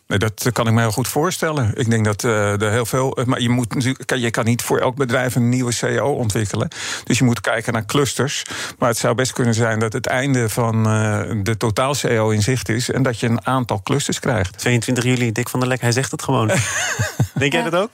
Nee, 0.06 0.18
dat 0.18 0.48
kan 0.52 0.66
ik 0.66 0.72
me 0.72 0.80
heel 0.80 0.90
goed 0.92 1.08
voorstellen. 1.08 1.72
Ik 1.74 1.90
denk 1.90 2.04
dat 2.04 2.24
eh, 2.24 2.62
er 2.62 2.70
heel 2.70 2.86
veel. 2.86 3.18
Maar 3.24 3.40
je, 3.40 3.48
moet 3.48 3.74
natuurlijk, 3.74 4.06
kan- 4.06 4.20
je 4.20 4.30
kan 4.30 4.44
niet 4.44 4.62
voor 4.62 4.78
elk 4.78 4.96
bedrijf 4.96 5.34
een 5.34 5.48
nieuwe 5.48 5.72
CEO 5.72 6.12
ontwikkelen. 6.12 6.68
Dus 7.04 7.18
je 7.18 7.24
moet 7.24 7.40
kijken 7.40 7.72
naar 7.72 7.84
clusters. 7.84 8.42
Maar 8.78 8.88
het 8.88 8.98
zou 8.98 9.14
best 9.14 9.32
kunnen 9.32 9.54
zijn 9.54 9.78
dat 9.78 9.92
het 9.92 10.06
einde 10.06 10.48
van 10.48 10.86
eh, 10.86 11.20
de 11.42 11.56
totaal 11.56 11.94
CEO 11.94 12.30
in 12.30 12.42
zicht 12.42 12.68
is. 12.68 12.90
En 12.90 13.02
dat 13.02 13.20
je 13.20 13.26
een 13.28 13.46
aantal 13.46 13.80
clusters 13.82 14.18
krijgt. 14.20 14.58
22 14.58 15.04
juli, 15.04 15.32
Dick 15.32 15.48
van 15.48 15.60
der 15.60 15.68
Lek, 15.68 15.80
hij 15.80 15.92
zegt 15.92 16.10
het 16.10 16.22
gewoon. 16.22 16.46
Denk 17.34 17.52
jij 17.52 17.62
Ja. 17.62 17.70
dat 17.70 17.80
ook? 17.82 17.90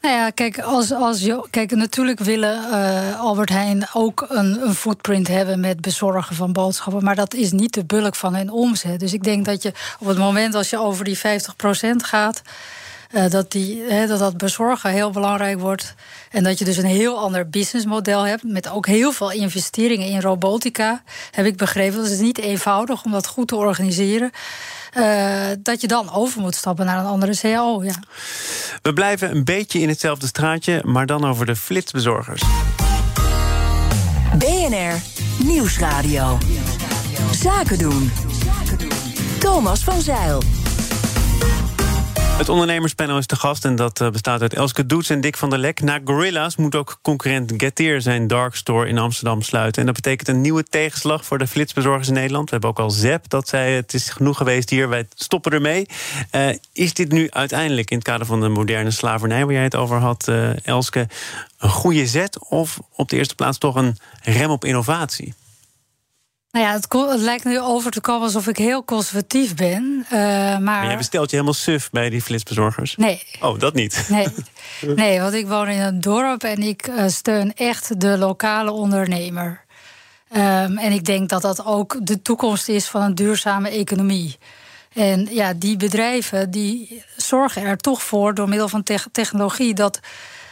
Nou 0.00 0.14
ja, 0.14 0.30
kijk, 0.30 0.58
als, 0.58 0.92
als 0.92 1.20
je, 1.20 1.46
kijk 1.50 1.70
natuurlijk 1.70 2.18
willen 2.18 2.72
eh, 2.72 3.20
Albert 3.20 3.48
Heijn 3.48 3.86
ook 3.92 4.26
een, 4.28 4.60
een 4.66 4.74
footprint 4.74 5.28
hebben 5.28 5.60
met 5.60 5.80
bezorgen 5.80 6.36
van 6.36 6.52
boodschappen. 6.52 7.04
Maar 7.04 7.14
dat 7.14 7.34
is 7.34 7.52
niet 7.52 7.74
de 7.74 7.84
bulk 7.84 8.14
van 8.14 8.34
hun 8.34 8.50
omzet. 8.50 9.00
Dus 9.00 9.12
ik 9.12 9.22
denk 9.22 9.44
dat 9.44 9.62
je 9.62 9.72
op 9.98 10.06
het 10.06 10.18
moment 10.18 10.54
als 10.54 10.70
je 10.70 10.78
over 10.78 11.04
die 11.04 11.18
50% 11.18 11.20
gaat. 11.96 12.42
Eh, 13.10 13.30
dat, 13.30 13.52
die, 13.52 13.82
hè, 13.88 14.06
dat 14.06 14.18
dat 14.18 14.36
bezorgen 14.36 14.90
heel 14.90 15.10
belangrijk 15.10 15.60
wordt. 15.60 15.94
En 16.30 16.44
dat 16.44 16.58
je 16.58 16.64
dus 16.64 16.76
een 16.76 16.84
heel 16.84 17.18
ander 17.18 17.48
businessmodel 17.48 18.26
hebt. 18.26 18.42
Met 18.42 18.68
ook 18.68 18.86
heel 18.86 19.12
veel 19.12 19.30
investeringen 19.30 20.06
in 20.06 20.20
robotica. 20.20 21.02
Heb 21.30 21.46
ik 21.46 21.56
begrepen. 21.56 21.96
Dat 21.96 22.10
is 22.10 22.18
niet 22.18 22.38
eenvoudig 22.38 23.04
om 23.04 23.12
dat 23.12 23.26
goed 23.26 23.48
te 23.48 23.56
organiseren. 23.56 24.30
Eh, 24.92 25.46
dat 25.58 25.80
je 25.80 25.86
dan 25.86 26.12
over 26.12 26.40
moet 26.40 26.54
stappen 26.54 26.86
naar 26.86 26.98
een 26.98 27.04
andere 27.04 27.36
CAO. 27.36 27.84
Ja. 27.84 27.94
We 28.82 28.92
blijven 28.92 29.30
een 29.30 29.44
beetje 29.44 29.80
in 29.80 29.88
hetzelfde 29.88 30.26
straatje, 30.26 30.80
maar 30.84 31.06
dan 31.06 31.24
over 31.24 31.46
de 31.46 31.56
flitsbezorgers. 31.56 32.42
BNR 34.38 35.00
Nieuwsradio. 35.44 36.38
Zaken 37.32 37.78
doen. 37.78 38.10
Thomas 39.38 39.84
van 39.84 40.00
Zeil. 40.00 40.42
Het 42.36 42.48
ondernemerspanel 42.48 43.18
is 43.18 43.26
te 43.26 43.36
gast 43.36 43.64
en 43.64 43.76
dat 43.76 44.00
eh, 44.00 44.10
bestaat 44.10 44.40
uit 44.40 44.54
Elske 44.54 44.86
Doets 44.86 45.10
en 45.10 45.20
Dick 45.20 45.36
van 45.36 45.50
der 45.50 45.58
Lek. 45.58 45.80
Na 45.80 46.00
Gorilla's 46.04 46.56
moet 46.56 46.74
ook 46.74 46.98
concurrent 47.02 47.52
Getir 47.56 48.00
zijn 48.00 48.26
dark 48.26 48.54
store 48.54 48.88
in 48.88 48.98
Amsterdam 48.98 49.42
sluiten. 49.42 49.80
En 49.80 49.86
dat 49.86 49.94
betekent 49.94 50.28
een 50.28 50.40
nieuwe 50.40 50.64
tegenslag 50.64 51.24
voor 51.24 51.38
de 51.38 51.46
flitsbezorgers 51.46 52.08
in 52.08 52.14
Nederland. 52.14 52.44
We 52.44 52.50
hebben 52.50 52.70
ook 52.70 52.78
al 52.78 52.90
ZEP 52.90 53.28
dat 53.28 53.48
zei 53.48 53.74
het 53.74 53.94
is 53.94 54.08
genoeg 54.08 54.36
geweest 54.36 54.70
hier, 54.70 54.88
wij 54.88 55.06
stoppen 55.14 55.52
ermee. 55.52 55.86
Uh, 56.32 56.48
is 56.72 56.94
dit 56.94 57.12
nu 57.12 57.30
uiteindelijk 57.30 57.90
in 57.90 57.96
het 57.96 58.06
kader 58.06 58.26
van 58.26 58.40
de 58.40 58.48
moderne 58.48 58.90
slavernij 58.90 59.44
waar 59.44 59.54
jij 59.54 59.62
het 59.62 59.76
over 59.76 59.96
had, 59.96 60.26
uh, 60.28 60.66
Elske, 60.66 61.08
een 61.58 61.70
goede 61.70 62.06
zet 62.06 62.48
of 62.48 62.78
op 62.94 63.08
de 63.08 63.16
eerste 63.16 63.34
plaats 63.34 63.58
toch 63.58 63.74
een 63.74 63.96
rem 64.22 64.50
op 64.50 64.64
innovatie? 64.64 65.34
Nou 66.56 66.68
ja, 66.68 66.74
het, 66.74 66.92
het, 67.10 67.20
lijkt 67.20 67.44
nu 67.44 67.60
over 67.60 67.90
te 67.90 68.00
komen 68.00 68.22
alsof 68.22 68.46
ik 68.46 68.56
heel 68.56 68.84
conservatief 68.84 69.54
ben. 69.54 70.04
Uh, 70.04 70.18
maar... 70.18 70.60
maar 70.60 70.86
jij 70.86 70.96
bestelt 70.96 71.30
je 71.30 71.36
helemaal 71.36 71.58
suf 71.58 71.90
bij 71.90 72.10
die 72.10 72.22
flitsbezorgers? 72.22 72.96
Nee. 72.96 73.22
Oh, 73.40 73.58
dat 73.58 73.74
niet? 73.74 74.06
Nee, 74.08 74.26
nee 74.96 75.20
want 75.20 75.34
ik 75.34 75.46
woon 75.46 75.68
in 75.68 75.80
een 75.80 76.00
dorp 76.00 76.42
en 76.42 76.62
ik 76.62 76.88
uh, 76.88 77.08
steun 77.08 77.54
echt 77.54 78.00
de 78.00 78.18
lokale 78.18 78.70
ondernemer. 78.70 79.64
Um, 80.36 80.78
en 80.78 80.92
ik 80.92 81.04
denk 81.04 81.28
dat 81.28 81.42
dat 81.42 81.64
ook 81.64 81.98
de 82.02 82.22
toekomst 82.22 82.68
is 82.68 82.86
van 82.86 83.02
een 83.02 83.14
duurzame 83.14 83.68
economie. 83.70 84.36
En 84.92 85.28
ja, 85.30 85.52
die 85.54 85.76
bedrijven 85.76 86.50
die 86.50 87.02
zorgen 87.16 87.62
er 87.62 87.76
toch 87.76 88.02
voor 88.02 88.34
door 88.34 88.48
middel 88.48 88.68
van 88.68 88.82
te 88.82 89.04
technologie 89.12 89.74
dat 89.74 90.00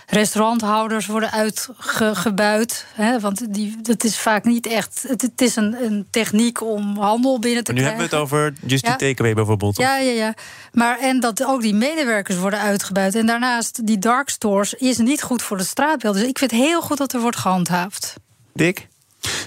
restauranthouders 0.07 1.07
worden 1.07 1.31
uitgebuit. 1.33 2.87
Hè, 2.95 3.21
want 3.21 3.55
die, 3.55 3.77
dat 3.83 4.05
is 4.05 4.19
vaak 4.19 4.45
niet 4.45 4.67
echt. 4.67 5.05
Het, 5.09 5.23
het 5.23 5.41
is 5.41 5.57
een, 5.57 5.85
een, 5.85 6.07
techniek 6.11 6.63
om 6.63 6.97
handel 6.99 7.39
binnen 7.39 7.65
te 7.65 7.73
maar 7.73 7.83
nu 7.83 7.87
krijgen. 7.89 8.09
hebben 8.11 8.31
we 8.31 8.35
het 8.35 8.45
over 8.45 8.53
Just 8.67 8.87
ja. 8.87 8.97
Takeaway 8.97 9.35
bijvoorbeeld. 9.35 9.77
Ja, 9.77 9.97
ja, 9.97 10.13
ja. 10.13 10.35
Maar 10.73 10.99
en 10.99 11.21
dat 11.21 11.45
ook 11.45 11.61
die 11.63 11.75
medewerkers 11.75 12.39
worden 12.39 12.61
uitgebuit. 12.61 13.15
En 13.15 13.27
daarnaast, 13.27 13.87
die 13.87 13.99
dark 13.99 14.29
stores 14.29 14.75
is 14.75 14.99
niet 14.99 15.23
goed 15.23 15.43
voor 15.43 15.57
het 15.57 15.67
straatbeeld. 15.67 16.15
Dus 16.15 16.29
ik 16.29 16.39
vind 16.39 16.51
het 16.51 16.61
heel 16.61 16.83
goed 16.83 16.99
dat 16.99 17.13
er 17.13 17.21
wordt 17.21 17.37
gehandhaafd. 17.37 18.15
Dick? 18.53 18.89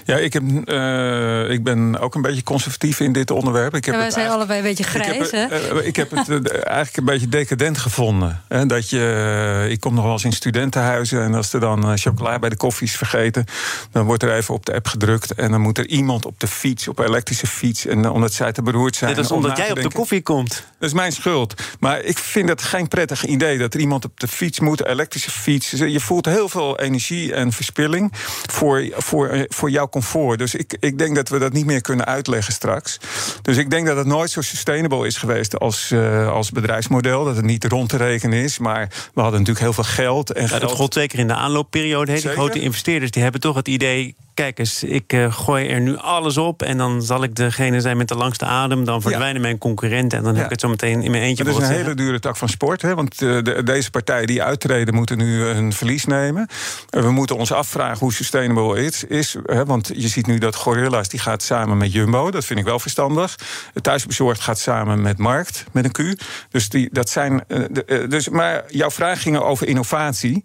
Ja, 0.04 0.16
ik, 0.16 0.32
heb, 0.32 0.42
uh, 0.64 1.50
ik 1.50 1.62
ben 1.64 1.98
ook 1.98 2.14
een 2.14 2.22
beetje 2.22 2.42
conservatief 2.42 3.00
in 3.00 3.12
dit 3.12 3.30
onderwerp. 3.30 3.74
Ik 3.74 3.84
heb 3.84 3.94
ja, 3.94 4.00
wij 4.00 4.10
zijn 4.10 4.28
allebei 4.28 4.58
een 4.58 4.64
beetje 4.64 4.84
grijs, 4.84 5.30
ik 5.30 5.50
heb, 5.50 5.52
uh, 5.72 5.86
ik 5.86 5.96
heb 5.96 6.10
het 6.10 6.28
uh, 6.28 6.36
eigenlijk 6.52 6.96
een 6.96 7.04
beetje 7.04 7.28
decadent 7.28 7.78
gevonden. 7.78 8.42
Hè? 8.48 8.66
Dat 8.66 8.90
je, 8.90 9.66
ik 9.70 9.80
kom 9.80 9.94
nog 9.94 10.04
wel 10.04 10.12
eens 10.12 10.24
in 10.24 10.32
studentenhuizen... 10.32 11.22
en 11.22 11.34
als 11.34 11.52
er 11.52 11.60
dan 11.60 11.98
chocola 11.98 12.38
bij 12.38 12.48
de 12.48 12.56
koffie 12.56 12.86
is 12.86 12.96
vergeten... 12.96 13.44
dan 13.92 14.04
wordt 14.04 14.22
er 14.22 14.34
even 14.34 14.54
op 14.54 14.66
de 14.66 14.74
app 14.74 14.86
gedrukt... 14.86 15.34
en 15.34 15.50
dan 15.50 15.60
moet 15.60 15.78
er 15.78 15.86
iemand 15.86 16.26
op 16.26 16.40
de 16.40 16.46
fiets, 16.46 16.88
op 16.88 16.98
elektrische 16.98 17.46
fiets... 17.46 17.86
en 17.86 18.10
omdat 18.10 18.32
zij 18.32 18.52
te 18.52 18.62
beroerd 18.62 18.96
zijn... 18.96 19.14
Dit 19.14 19.24
is 19.24 19.30
omdat 19.30 19.56
jij 19.56 19.70
op 19.70 19.82
de 19.82 19.92
koffie 19.92 20.22
komt. 20.22 20.64
Dat 20.78 20.88
is 20.88 20.94
mijn 20.94 21.12
schuld. 21.12 21.54
Maar 21.80 22.00
ik 22.00 22.18
vind 22.18 22.48
het 22.48 22.62
geen 22.62 22.88
prettig 22.88 23.24
idee... 23.24 23.58
dat 23.58 23.74
er 23.74 23.80
iemand 23.80 24.04
op 24.04 24.20
de 24.20 24.28
fiets 24.28 24.60
moet, 24.60 24.86
elektrische 24.86 25.30
fiets. 25.30 25.70
Je 25.70 26.00
voelt 26.00 26.26
heel 26.26 26.48
veel 26.48 26.78
energie 26.78 27.34
en 27.34 27.52
verspilling... 27.52 28.12
voor, 28.46 28.88
voor, 28.96 29.46
voor 29.48 29.67
jouw 29.70 29.88
comfort. 29.88 30.38
Dus 30.38 30.54
ik, 30.54 30.76
ik 30.80 30.98
denk 30.98 31.14
dat 31.14 31.28
we 31.28 31.38
dat 31.38 31.52
niet 31.52 31.66
meer 31.66 31.80
kunnen 31.80 32.06
uitleggen 32.06 32.52
straks. 32.52 32.98
Dus 33.42 33.56
ik 33.56 33.70
denk 33.70 33.86
dat 33.86 33.96
het 33.96 34.06
nooit 34.06 34.30
zo 34.30 34.40
sustainable 34.40 35.06
is 35.06 35.16
geweest 35.16 35.58
als, 35.58 35.90
uh, 35.90 36.32
als 36.32 36.50
bedrijfsmodel. 36.50 37.24
Dat 37.24 37.36
het 37.36 37.44
niet 37.44 37.64
rond 37.64 37.88
te 37.88 37.96
rekenen 37.96 38.38
is. 38.38 38.58
Maar 38.58 38.88
we 39.14 39.20
hadden 39.20 39.38
natuurlijk 39.38 39.66
heel 39.66 39.72
veel 39.72 39.84
geld. 39.84 40.32
En 40.32 40.42
ja, 40.42 40.48
geld... 40.48 40.60
Dat 40.60 40.72
gold 40.72 40.94
zeker 40.94 41.18
in 41.18 41.26
de 41.26 41.34
aanloopperiode. 41.34 42.12
Hele 42.12 42.28
grote 42.28 42.60
investeerders 42.60 43.10
die 43.10 43.22
hebben 43.22 43.40
toch 43.40 43.56
het 43.56 43.68
idee 43.68 44.14
kijk 44.38 44.58
eens, 44.58 44.84
ik 44.84 45.12
uh, 45.12 45.32
gooi 45.32 45.68
er 45.68 45.80
nu 45.80 45.96
alles 45.96 46.36
op... 46.36 46.62
en 46.62 46.78
dan 46.78 47.02
zal 47.02 47.22
ik 47.22 47.34
degene 47.34 47.80
zijn 47.80 47.96
met 47.96 48.08
de 48.08 48.14
langste 48.14 48.44
adem. 48.44 48.84
Dan 48.84 49.02
verdwijnen 49.02 49.34
ja. 49.34 49.40
mijn 49.40 49.58
concurrenten 49.58 50.18
en 50.18 50.24
dan 50.24 50.34
heb 50.34 50.44
ik 50.44 50.50
het 50.50 50.60
zo 50.60 50.68
meteen 50.68 51.02
in 51.02 51.10
mijn 51.10 51.22
eentje. 51.22 51.44
Dat 51.44 51.62
is 51.62 51.68
een 51.68 51.74
hele 51.74 51.94
dure 51.94 52.20
tak 52.20 52.36
van 52.36 52.48
sport. 52.48 52.82
Hè? 52.82 52.94
Want 52.94 53.22
uh, 53.22 53.42
de, 53.42 53.62
deze 53.62 53.90
partijen 53.90 54.26
die 54.26 54.42
uittreden 54.42 54.94
moeten 54.94 55.18
nu 55.18 55.44
een 55.44 55.72
verlies 55.72 56.04
nemen. 56.04 56.48
We 56.90 57.10
moeten 57.10 57.36
ons 57.36 57.52
afvragen 57.52 57.98
hoe 57.98 58.12
sustainable 58.12 58.80
het 58.80 59.04
is. 59.08 59.36
Hè? 59.44 59.64
Want 59.64 59.90
je 59.94 60.08
ziet 60.08 60.26
nu 60.26 60.38
dat 60.38 60.54
Gorilla's 60.54 61.08
die 61.08 61.20
gaat 61.20 61.42
samen 61.42 61.76
met 61.76 61.92
Jumbo. 61.92 62.30
Dat 62.30 62.44
vind 62.44 62.58
ik 62.58 62.64
wel 62.64 62.78
verstandig. 62.78 63.38
Thuisbezorgd 63.80 64.40
gaat 64.40 64.58
samen 64.58 65.02
met 65.02 65.18
Markt, 65.18 65.64
met 65.72 65.84
een 65.84 65.92
Q. 65.92 66.20
Dus 66.50 66.68
die, 66.68 66.88
dat 66.92 67.08
zijn... 67.08 67.44
De, 67.48 68.06
dus, 68.08 68.28
maar 68.28 68.64
jouw 68.68 68.90
vraag 68.90 69.22
ging 69.22 69.38
over 69.38 69.68
innovatie. 69.68 70.44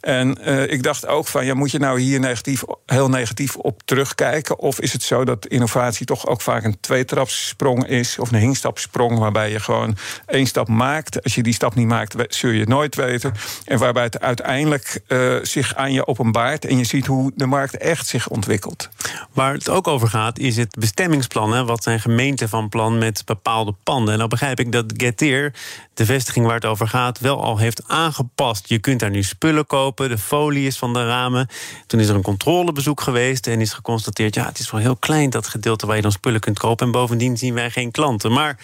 En 0.00 0.44
ik 0.70 0.82
dacht 0.82 1.06
ook 1.06 1.26
van, 1.26 1.44
ja, 1.44 1.54
moet 1.54 1.70
je 1.70 1.78
nou 1.78 2.00
hier 2.00 2.20
negatief, 2.20 2.62
heel 2.86 3.08
negatief 3.08 3.30
op 3.56 3.82
terugkijken? 3.84 4.58
Of 4.58 4.80
is 4.80 4.92
het 4.92 5.02
zo 5.02 5.24
dat 5.24 5.46
innovatie 5.46 6.06
toch 6.06 6.26
ook 6.26 6.40
vaak 6.40 6.64
een 6.64 6.80
tweetrapssprong 6.80 7.86
is... 7.86 8.18
of 8.18 8.32
een 8.32 8.38
hingstapsprong 8.38 9.18
waarbij 9.18 9.50
je 9.50 9.60
gewoon 9.60 9.96
één 10.26 10.46
stap 10.46 10.68
maakt. 10.68 11.22
Als 11.22 11.34
je 11.34 11.42
die 11.42 11.54
stap 11.54 11.74
niet 11.74 11.86
maakt, 11.86 12.14
zul 12.28 12.50
je 12.50 12.60
het 12.60 12.68
nooit 12.68 12.94
weten. 12.94 13.32
En 13.64 13.78
waarbij 13.78 14.02
het 14.02 14.20
uiteindelijk 14.20 15.00
uh, 15.08 15.36
zich 15.42 15.74
aan 15.74 15.92
je 15.92 16.06
openbaart... 16.06 16.64
en 16.64 16.78
je 16.78 16.84
ziet 16.84 17.06
hoe 17.06 17.32
de 17.34 17.46
markt 17.46 17.76
echt 17.76 18.06
zich 18.06 18.28
ontwikkelt. 18.28 18.88
Waar 19.32 19.52
het 19.52 19.68
ook 19.68 19.88
over 19.88 20.08
gaat, 20.08 20.38
is 20.38 20.56
het 20.56 20.76
bestemmingsplan. 20.78 21.52
Hè? 21.52 21.64
Wat 21.64 21.82
zijn 21.82 22.00
gemeenten 22.00 22.48
van 22.48 22.68
plan 22.68 22.98
met 22.98 23.22
bepaalde 23.24 23.74
panden? 23.82 24.12
En 24.12 24.18
dan 24.18 24.28
begrijp 24.28 24.60
ik 24.60 24.72
dat 24.72 24.92
Getir, 24.96 25.52
de 25.94 26.04
vestiging 26.04 26.46
waar 26.46 26.54
het 26.54 26.64
over 26.64 26.88
gaat... 26.88 27.18
wel 27.18 27.42
al 27.42 27.58
heeft 27.58 27.88
aangepast. 27.88 28.68
Je 28.68 28.78
kunt 28.78 29.00
daar 29.00 29.10
nu 29.10 29.22
spullen 29.22 29.66
kopen, 29.66 30.08
de 30.08 30.18
folie 30.18 30.66
is 30.66 30.78
van 30.78 30.92
de 30.92 31.06
ramen. 31.06 31.48
Toen 31.86 32.00
is 32.00 32.08
er 32.08 32.14
een 32.14 32.22
controlebezoek 32.22 33.00
geweest 33.00 33.21
en 33.30 33.60
is 33.60 33.72
geconstateerd... 33.72 34.34
ja, 34.34 34.46
het 34.46 34.58
is 34.58 34.70
wel 34.70 34.80
heel 34.80 34.96
klein, 34.96 35.30
dat 35.30 35.46
gedeelte 35.46 35.86
waar 35.86 35.96
je 35.96 36.02
dan 36.02 36.12
spullen 36.12 36.40
kunt 36.40 36.58
kopen... 36.58 36.86
en 36.86 36.92
bovendien 36.92 37.36
zien 37.38 37.54
wij 37.54 37.70
geen 37.70 37.90
klanten. 37.90 38.32
Maar 38.32 38.58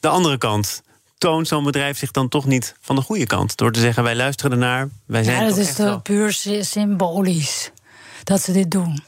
de 0.00 0.08
andere 0.08 0.38
kant, 0.38 0.82
toont 1.18 1.48
zo'n 1.48 1.64
bedrijf 1.64 1.98
zich 1.98 2.10
dan 2.10 2.28
toch 2.28 2.46
niet 2.46 2.74
van 2.80 2.96
de 2.96 3.02
goede 3.02 3.26
kant... 3.26 3.56
door 3.56 3.72
te 3.72 3.80
zeggen, 3.80 4.02
wij 4.02 4.16
luisteren 4.16 4.52
ernaar, 4.52 4.88
wij 5.06 5.22
zijn 5.24 5.42
Ja, 5.42 5.48
dat 5.48 5.56
is 5.56 5.74
toch 5.74 6.02
puur 6.02 6.32
symbolisch 6.60 7.70
dat 8.24 8.42
ze 8.42 8.52
dit 8.52 8.70
doen. 8.70 9.02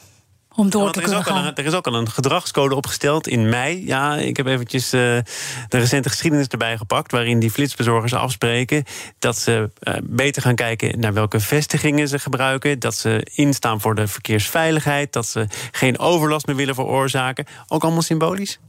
Om 0.55 0.69
door 0.69 0.71
te 0.71 0.77
want 0.77 0.95
er, 0.95 1.01
is 1.01 1.09
kunnen 1.09 1.19
ook 1.19 1.27
al 1.27 1.35
gaan. 1.35 1.45
een, 1.45 1.55
er 1.55 1.65
is 1.65 1.73
ook 1.73 1.87
al 1.87 1.93
een 1.93 2.09
gedragscode 2.09 2.75
opgesteld 2.75 3.27
in 3.27 3.49
mei. 3.49 3.85
Ja, 3.85 4.15
ik 4.15 4.37
heb 4.37 4.45
eventjes 4.45 4.93
eh, 4.93 4.99
de 4.99 5.77
recente 5.77 6.09
geschiedenis 6.09 6.47
erbij 6.47 6.77
gepakt... 6.77 7.11
waarin 7.11 7.39
die 7.39 7.51
flitsbezorgers 7.51 8.13
afspreken 8.13 8.83
dat 9.19 9.37
ze 9.37 9.69
eh, 9.79 9.93
beter 10.03 10.41
gaan 10.41 10.55
kijken... 10.55 10.99
naar 10.99 11.13
welke 11.13 11.39
vestigingen 11.39 12.07
ze 12.07 12.19
gebruiken. 12.19 12.79
Dat 12.79 12.95
ze 12.95 13.27
instaan 13.33 13.81
voor 13.81 13.95
de 13.95 14.07
verkeersveiligheid. 14.07 15.13
Dat 15.13 15.27
ze 15.27 15.47
geen 15.71 15.99
overlast 15.99 16.47
meer 16.47 16.55
willen 16.55 16.75
veroorzaken. 16.75 17.45
Ook 17.67 17.83
allemaal 17.83 18.01
symbolisch? 18.01 18.59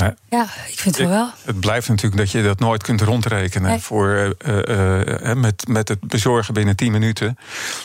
Nee. 0.00 0.10
Ja, 0.28 0.42
ik 0.68 0.78
vind 0.78 0.98
het 0.98 1.08
wel. 1.08 1.30
Het 1.44 1.60
blijft 1.60 1.88
natuurlijk 1.88 2.16
dat 2.16 2.30
je 2.30 2.42
dat 2.42 2.58
nooit 2.58 2.82
kunt 2.82 3.00
rondrekenen 3.00 3.70
Nee. 3.70 3.78
voor, 3.78 4.34
uh, 4.46 4.58
uh, 4.68 5.32
met, 5.34 5.68
met 5.68 5.88
het 5.88 6.00
bezorgen 6.00 6.54
binnen 6.54 6.76
10 6.76 6.92
minuten. 6.92 7.38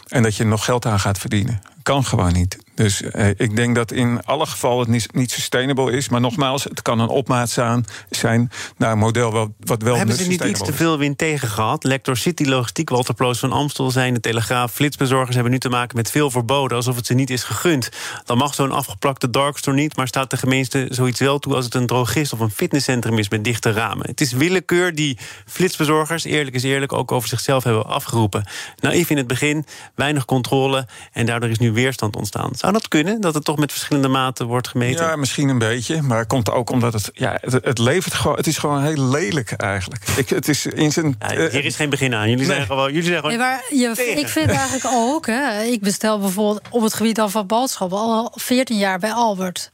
En 0.07 0.23
dat 0.23 0.35
je 0.35 0.43
er 0.43 0.49
nog 0.49 0.65
geld 0.65 0.85
aan 0.85 0.99
gaat 0.99 1.17
verdienen. 1.17 1.61
Kan 1.83 2.05
gewoon 2.05 2.33
niet. 2.33 2.57
Dus 2.79 3.01
uh, 3.01 3.27
ik 3.27 3.55
denk 3.55 3.75
dat 3.75 3.91
in 3.91 4.23
alle 4.25 4.45
gevallen 4.45 4.79
het 4.79 4.87
niet, 4.87 5.13
niet 5.13 5.31
sustainable 5.31 5.91
is. 5.91 6.09
Maar 6.09 6.21
nogmaals, 6.21 6.63
het 6.63 6.81
kan 6.81 6.99
een 6.99 7.07
opmaat 7.07 7.49
zijn, 7.49 7.85
zijn 8.09 8.51
naar 8.77 8.91
een 8.91 8.97
model 8.97 9.31
wat, 9.31 9.49
wat 9.59 9.81
wel 9.81 9.95
Hebben 9.95 10.15
ze 10.15 10.27
niet 10.27 10.43
iets 10.43 10.59
te 10.59 10.71
is. 10.71 10.75
veel 10.75 10.97
wind 10.97 11.17
tegen 11.17 11.47
gehad? 11.47 11.83
Lector 11.83 12.17
City 12.17 12.43
Logistiek, 12.43 12.89
Walter 12.89 13.13
Ploos 13.13 13.39
van 13.39 13.51
Amstel 13.51 13.91
zijn 13.91 14.13
de 14.13 14.19
Telegraaf. 14.19 14.71
Flitsbezorgers 14.71 15.33
hebben 15.33 15.51
nu 15.51 15.59
te 15.59 15.69
maken 15.69 15.95
met 15.95 16.11
veel 16.11 16.31
verboden, 16.31 16.77
alsof 16.77 16.95
het 16.95 17.05
ze 17.05 17.13
niet 17.13 17.29
is 17.29 17.43
gegund. 17.43 17.89
Dan 18.25 18.37
mag 18.37 18.53
zo'n 18.53 18.71
afgeplakte 18.71 19.29
darkstore 19.29 19.77
niet, 19.77 19.95
maar 19.95 20.07
staat 20.07 20.29
de 20.29 20.37
gemeente 20.37 20.87
zoiets 20.89 21.19
wel 21.19 21.39
toe 21.39 21.55
als 21.55 21.65
het 21.65 21.73
een 21.73 21.87
drogist 21.87 22.33
of 22.33 22.39
een 22.39 22.51
fitnesscentrum 22.51 23.17
is 23.17 23.29
met 23.29 23.43
dichte 23.43 23.71
ramen. 23.71 24.07
Het 24.07 24.21
is 24.21 24.31
willekeur 24.31 24.95
die 24.95 25.17
flitsbezorgers, 25.45 26.23
eerlijk 26.23 26.55
is 26.55 26.63
eerlijk, 26.63 26.93
ook 26.93 27.11
over 27.11 27.29
zichzelf 27.29 27.63
hebben 27.63 27.85
afgeroepen. 27.85 28.45
Naïef 28.79 29.09
in 29.09 29.17
het 29.17 29.27
begin, 29.27 29.65
weinig 29.95 30.25
controle 30.25 30.87
en 31.11 31.25
daardoor 31.25 31.49
is 31.49 31.59
nu 31.59 31.71
weerstand 31.71 32.15
ontstaan. 32.15 32.51
Zou 32.55 32.68
dat 32.73 32.87
kunnen, 32.87 33.21
dat 33.21 33.33
het 33.33 33.43
toch 33.43 33.57
met 33.57 33.71
verschillende 33.71 34.07
maten 34.07 34.45
wordt 34.45 34.67
gemeten? 34.67 35.05
Ja, 35.05 35.15
misschien 35.15 35.49
een 35.49 35.57
beetje. 35.57 36.01
Maar 36.01 36.17
het 36.17 36.27
komt 36.27 36.51
ook 36.51 36.69
omdat 36.69 36.93
het. 36.93 37.09
Ja, 37.13 37.37
het, 37.41 37.65
het 37.65 37.77
levert 37.77 38.13
gewoon. 38.13 38.37
Het 38.37 38.47
is 38.47 38.57
gewoon 38.57 38.83
heel 38.83 39.09
lelijk 39.09 39.51
eigenlijk. 39.51 40.07
Ik, 40.15 40.29
het 40.29 40.47
is 40.47 40.65
in 40.65 40.91
zijn. 40.91 41.15
Ja, 41.19 41.31
eh, 41.31 41.51
hier 41.51 41.65
is 41.65 41.75
geen 41.75 41.89
begin 41.89 42.13
aan. 42.13 42.29
Jullie 42.29 42.45
zijn 42.45 42.65
gewoon. 42.65 42.87
Jullie 42.87 43.03
zijn 43.03 43.19
gewoon 43.19 43.37
Nee, 43.37 43.45
maar 43.45 43.63
je, 43.69 44.15
ik 44.17 44.27
vind 44.27 44.49
eigenlijk 44.49 44.85
ook, 44.85 45.25
hè, 45.25 45.63
ik 45.63 45.81
bestel 45.81 46.19
bijvoorbeeld 46.19 46.61
op 46.69 46.81
het 46.81 46.93
gebied 46.93 47.15
dan 47.15 47.31
van 47.31 47.47
boodschappen 47.47 47.97
al 47.97 48.31
14 48.35 48.77
jaar 48.77 48.99
bij 48.99 49.11
Albert. 49.11 49.71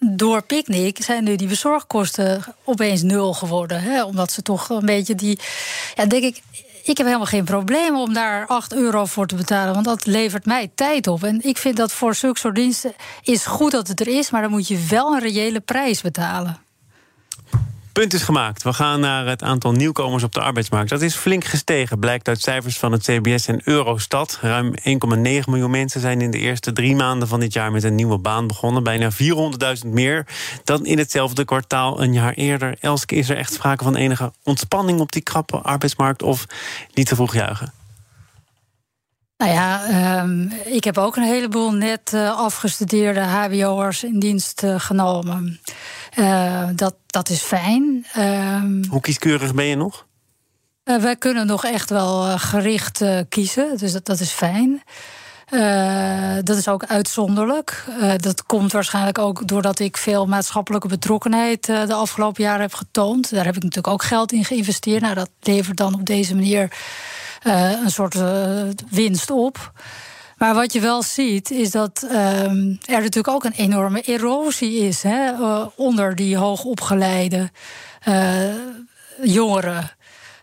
Door 0.00 0.42
Picnic 0.42 1.02
zijn 1.02 1.24
nu 1.24 1.36
die 1.36 1.48
bezorgkosten 1.48 2.44
opeens 2.64 3.02
nul 3.02 3.34
geworden. 3.34 3.80
Hè, 3.80 4.04
omdat 4.04 4.32
ze 4.32 4.42
toch 4.42 4.68
een 4.68 4.86
beetje 4.86 5.14
die. 5.14 5.38
Ja, 5.94 6.06
denk 6.06 6.22
ik. 6.22 6.42
Ik 6.86 6.96
heb 6.96 7.06
helemaal 7.06 7.26
geen 7.26 7.44
probleem 7.44 7.96
om 7.96 8.12
daar 8.12 8.46
8 8.46 8.74
euro 8.74 9.04
voor 9.04 9.26
te 9.26 9.34
betalen. 9.34 9.74
Want 9.74 9.86
dat 9.86 10.06
levert 10.06 10.46
mij 10.46 10.70
tijd 10.74 11.06
op. 11.06 11.24
En 11.24 11.42
ik 11.42 11.58
vind 11.58 11.76
dat 11.76 11.92
voor 11.92 12.14
zulke 12.14 12.38
soort 12.38 12.54
diensten 12.54 12.94
is 13.22 13.46
goed 13.46 13.70
dat 13.70 13.88
het 13.88 14.00
er 14.00 14.08
is. 14.08 14.30
Maar 14.30 14.42
dan 14.42 14.50
moet 14.50 14.68
je 14.68 14.86
wel 14.88 15.12
een 15.12 15.20
reële 15.20 15.60
prijs 15.60 16.00
betalen. 16.00 16.65
Punt 17.96 18.14
is 18.14 18.22
gemaakt. 18.22 18.62
We 18.62 18.72
gaan 18.72 19.00
naar 19.00 19.26
het 19.26 19.42
aantal 19.42 19.72
nieuwkomers 19.72 20.22
op 20.22 20.32
de 20.32 20.40
arbeidsmarkt. 20.40 20.90
Dat 20.90 21.02
is 21.02 21.14
flink 21.14 21.44
gestegen, 21.44 21.98
blijkt 21.98 22.28
uit 22.28 22.40
cijfers 22.40 22.78
van 22.78 22.92
het 22.92 23.02
CBS 23.02 23.46
en 23.46 23.60
Eurostat. 23.64 24.38
Ruim 24.40 24.74
1,9 24.74 24.82
miljoen 25.46 25.70
mensen 25.70 26.00
zijn 26.00 26.20
in 26.20 26.30
de 26.30 26.38
eerste 26.38 26.72
drie 26.72 26.96
maanden 26.96 27.28
van 27.28 27.40
dit 27.40 27.52
jaar 27.52 27.72
met 27.72 27.84
een 27.84 27.94
nieuwe 27.94 28.18
baan 28.18 28.46
begonnen. 28.46 28.82
Bijna 28.82 29.10
400.000 29.84 29.92
meer 29.92 30.26
dan 30.64 30.86
in 30.86 30.98
hetzelfde 30.98 31.44
kwartaal 31.44 32.02
een 32.02 32.12
jaar 32.12 32.32
eerder. 32.32 32.76
Elske, 32.80 33.14
is 33.14 33.28
er 33.28 33.36
echt 33.36 33.52
sprake 33.52 33.84
van 33.84 33.96
enige 33.96 34.32
ontspanning 34.42 35.00
op 35.00 35.12
die 35.12 35.22
krappe 35.22 35.56
arbeidsmarkt 35.56 36.22
of 36.22 36.46
niet 36.94 37.06
te 37.06 37.14
vroeg 37.14 37.34
juichen? 37.34 37.72
Nou 39.36 39.52
ja, 39.52 39.84
ehm, 39.86 40.48
ik 40.64 40.84
heb 40.84 40.98
ook 40.98 41.16
een 41.16 41.22
heleboel 41.22 41.72
net 41.72 42.12
uh, 42.14 42.38
afgestudeerde 42.38 43.20
HBO'ers 43.20 44.04
in 44.04 44.18
dienst 44.18 44.62
uh, 44.62 44.80
genomen. 44.80 45.60
Uh, 46.18 46.68
dat, 46.74 46.94
dat 47.06 47.28
is 47.28 47.40
fijn. 47.40 48.06
Ehm, 48.12 48.84
Hoe 48.88 49.00
kieskeurig 49.00 49.54
ben 49.54 49.64
je 49.64 49.76
nog? 49.76 50.06
wij 50.84 51.16
kunnen 51.16 51.46
nog 51.46 51.64
echt 51.64 51.90
wel 51.90 52.38
gericht 52.38 53.04
kiezen, 53.28 53.78
dus 53.78 53.92
dat, 53.92 54.04
dat 54.04 54.20
is 54.20 54.30
fijn. 54.30 54.82
dat 56.44 56.56
is 56.56 56.68
ook 56.68 56.84
uitzonderlijk. 56.84 57.84
dat 58.16 58.42
komt 58.42 58.72
waarschijnlijk 58.72 59.18
ook 59.18 59.48
doordat 59.48 59.78
ik 59.78 59.96
veel 59.96 60.26
maatschappelijke 60.26 60.88
betrokkenheid 60.88 61.66
de 61.66 61.94
afgelopen 61.94 62.42
jaren 62.42 62.60
heb 62.60 62.74
getoond. 62.74 63.30
Daar 63.30 63.44
heb 63.44 63.56
ik 63.56 63.62
natuurlijk 63.62 63.94
ook 63.94 64.02
geld 64.02 64.32
in 64.32 64.44
geïnvesteerd. 64.44 65.02
Nou, 65.02 65.14
dat 65.14 65.30
levert 65.40 65.76
dan 65.76 65.94
op 65.94 66.04
deze 66.04 66.34
manier 66.34 66.70
een 67.42 67.90
soort 67.90 68.14
uh, 68.14 68.62
winst 68.90 69.30
op. 69.30 69.72
Maar 70.36 70.54
wat 70.54 70.72
je 70.72 70.80
wel 70.80 71.02
ziet, 71.02 71.50
is 71.50 71.70
dat 71.70 72.06
uh, 72.10 72.42
er 72.42 72.76
natuurlijk 72.86 73.28
ook 73.28 73.44
een 73.44 73.52
enorme 73.56 74.00
erosie 74.00 74.78
is 74.78 75.02
hè, 75.02 75.32
uh, 75.32 75.66
onder 75.74 76.14
die 76.14 76.36
hoogopgeleide 76.36 77.50
jongeren. 79.22 79.90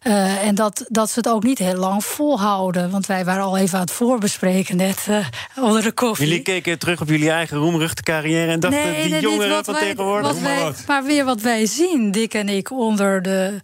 Uh, 0.03 0.47
en 0.47 0.55
dat, 0.55 0.85
dat 0.88 1.09
ze 1.09 1.19
het 1.19 1.29
ook 1.29 1.43
niet 1.43 1.57
heel 1.57 1.75
lang 1.75 2.05
volhouden. 2.05 2.89
Want 2.89 3.05
wij 3.05 3.25
waren 3.25 3.43
al 3.43 3.57
even 3.57 3.75
aan 3.75 3.83
het 3.83 3.93
voorbespreken 3.93 4.75
net 4.75 5.05
uh, 5.09 5.25
onder 5.55 5.81
de 5.81 5.91
koffie. 5.91 6.27
Jullie 6.27 6.41
keken 6.41 6.79
terug 6.79 7.01
op 7.01 7.07
jullie 7.07 7.29
eigen 7.29 7.57
roemruchte 7.57 8.03
carrière... 8.03 8.51
en 8.51 8.59
dachten, 8.59 8.81
nee, 8.81 9.01
die 9.01 9.12
nee, 9.12 9.21
jongeren 9.21 9.65
van 9.65 9.73
wij, 9.73 9.83
tegenwoordig... 9.83 10.31
Wat 10.31 10.39
wij, 10.39 10.73
maar 10.88 11.03
weer 11.03 11.25
wat 11.25 11.41
wij 11.41 11.65
zien, 11.65 12.12
Dick 12.12 12.33
en 12.33 12.50
ik, 12.50 12.71
onder 12.71 13.21
de... 13.21 13.62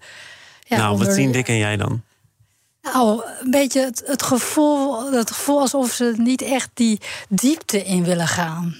Ja, 0.63 0.77
nou, 0.77 0.91
onder 0.91 1.07
wat 1.07 1.15
zien 1.15 1.31
Dick 1.31 1.47
en 1.47 1.57
jij 1.57 1.77
dan? 1.77 2.01
Nou, 2.81 3.21
een 3.39 3.51
beetje 3.51 3.81
het, 3.81 4.03
het, 4.05 4.23
gevoel, 4.23 5.11
het 5.11 5.31
gevoel 5.31 5.59
alsof 5.59 5.91
ze 5.91 6.13
niet 6.17 6.41
echt 6.41 6.69
die 6.73 7.01
diepte 7.29 7.83
in 7.83 8.03
willen 8.03 8.27
gaan. 8.27 8.75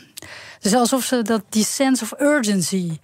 Dus 0.60 0.74
alsof 0.74 1.04
ze 1.04 1.22
dat, 1.22 1.44
die 1.50 1.66
sense 1.66 2.04
of 2.04 2.20
urgency 2.20 3.00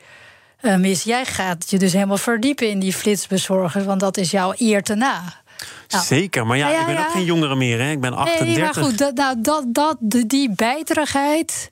uh, 0.61 0.75
mis. 0.75 1.03
Jij 1.03 1.25
gaat 1.25 1.69
je 1.69 1.77
dus 1.77 1.93
helemaal 1.93 2.17
verdiepen 2.17 2.69
in 2.69 2.79
die 2.79 2.93
flitsbezorgers, 2.93 3.85
want 3.85 3.99
dat 3.99 4.17
is 4.17 4.31
jouw 4.31 4.53
eer 4.57 4.83
te 4.83 4.95
na. 4.95 5.43
Nou, 5.87 6.03
Zeker, 6.03 6.45
maar 6.45 6.57
ja, 6.57 6.69
ja, 6.69 6.79
ik 6.79 6.85
ben 6.85 6.97
ook 6.97 7.11
geen 7.11 7.25
jongere 7.25 7.55
meer, 7.55 7.79
hè? 7.79 7.91
ik 7.91 7.99
ben 7.99 8.13
38. 8.13 8.47
Nee, 8.47 8.63
maar 8.63 8.73
goed, 8.73 8.97
dat, 8.97 9.15
nou, 9.15 9.41
dat, 9.41 9.63
dat, 9.67 9.97
die 10.27 10.51
bijterigheid, 10.55 11.71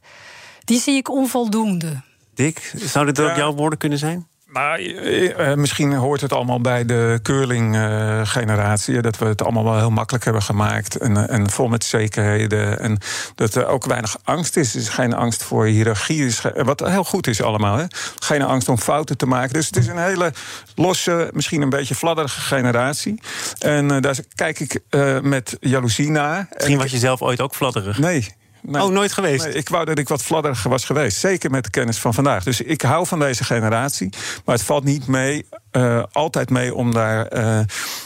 die 0.63 0.80
zie 0.80 0.96
ik 0.96 1.10
onvoldoende. 1.10 2.01
Dick, 2.34 2.74
zou 2.75 3.06
dit 3.06 3.20
ook 3.20 3.36
jouw 3.36 3.53
woorden 3.53 3.80
kunnen 3.80 3.98
zijn? 3.98 4.27
Maar 4.54 4.80
eh, 4.80 5.52
eh, 5.52 5.58
misschien 5.58 5.94
hoort 5.94 6.22
het 6.22 6.34
allemaal 6.34 6.62
bij 6.62 6.86
de 6.86 7.20
curling-generatie. 7.22 9.02
dat 9.02 9.18
we 9.18 9.26
het 9.26 9.44
allemaal 9.44 9.64
wel 9.64 9.78
heel 9.78 9.92
makkelijk 9.92 10.24
hebben 10.24 10.42
gemaakt. 10.42 10.98
En, 10.98 11.30
en 11.30 11.50
vol 11.50 11.68
met 11.68 11.84
zekerheden. 11.84 12.80
En 12.80 12.98
dat 13.36 13.56
er 13.56 13.68
ook 13.68 13.86
weinig 13.86 14.18
angst 14.24 14.58
is. 14.58 14.74
Er 14.74 14.80
is 14.80 14.90
geen 14.90 15.14
angst 15.14 15.44
voor 15.44 15.66
hiërarchie. 15.66 16.36
Wat 16.56 16.80
heel 16.80 17.04
goed 17.04 17.28
is 17.28 17.42
allemaal. 17.42 17.78
Hè? 17.78 17.86
Geen 18.20 18.42
angst 18.42 18.70
om 18.70 18.78
fouten 18.78 19.18
te 19.18 19.26
maken. 19.26 19.54
Dus 19.54 19.66
het 19.66 19.78
is 19.78 19.88
een 19.88 19.98
hele 19.98 20.34
losse, 20.76 21.30
misschien 21.34 21.62
een 21.62 21.70
beetje 21.70 21.96
fladderige 21.96 22.42
generatie. 22.42 23.22
En 23.60 23.92
uh, 23.92 24.02
daar 24.02 24.18
kijk 24.36 24.60
ik 24.60 24.80
met 25.22 25.58
jaloezie 25.60 26.10
naar. 26.10 26.48
Misschien 26.54 26.78
was 26.78 26.92
je 26.92 26.98
zelf 26.98 27.22
ooit 27.22 27.42
ook 27.42 27.56
fladderig. 27.56 27.98
Nee, 27.98 28.36
oh, 28.72 28.88
nooit 28.88 29.13
geweest? 29.13 29.46
Nee, 29.46 29.53
ik 29.53 29.70
wou 29.70 29.86
dat 29.86 30.00
ik 30.00 30.08
wat 30.08 30.24
fladderiger 30.24 30.70
was 30.70 30.86
geweest. 30.86 31.17
Zeker 31.17 31.51
met 31.51 31.63
de 31.63 31.70
kennis 31.70 31.98
van 31.98 32.13
vandaag. 32.13 32.43
Dus 32.43 32.62
ik 32.62 32.82
hou 32.82 33.08
van 33.08 33.20
deze 33.20 33.43
generatie. 33.43 34.10
Maar 34.46 34.55
het 34.55 34.63
valt 34.63 34.84
niet 34.84 35.08
mee, 35.08 35.46
uh, 35.77 36.03
altijd 36.12 36.50
mee 36.50 36.75
om 36.75 36.94
daar 36.94 37.38
uh, 37.38 37.60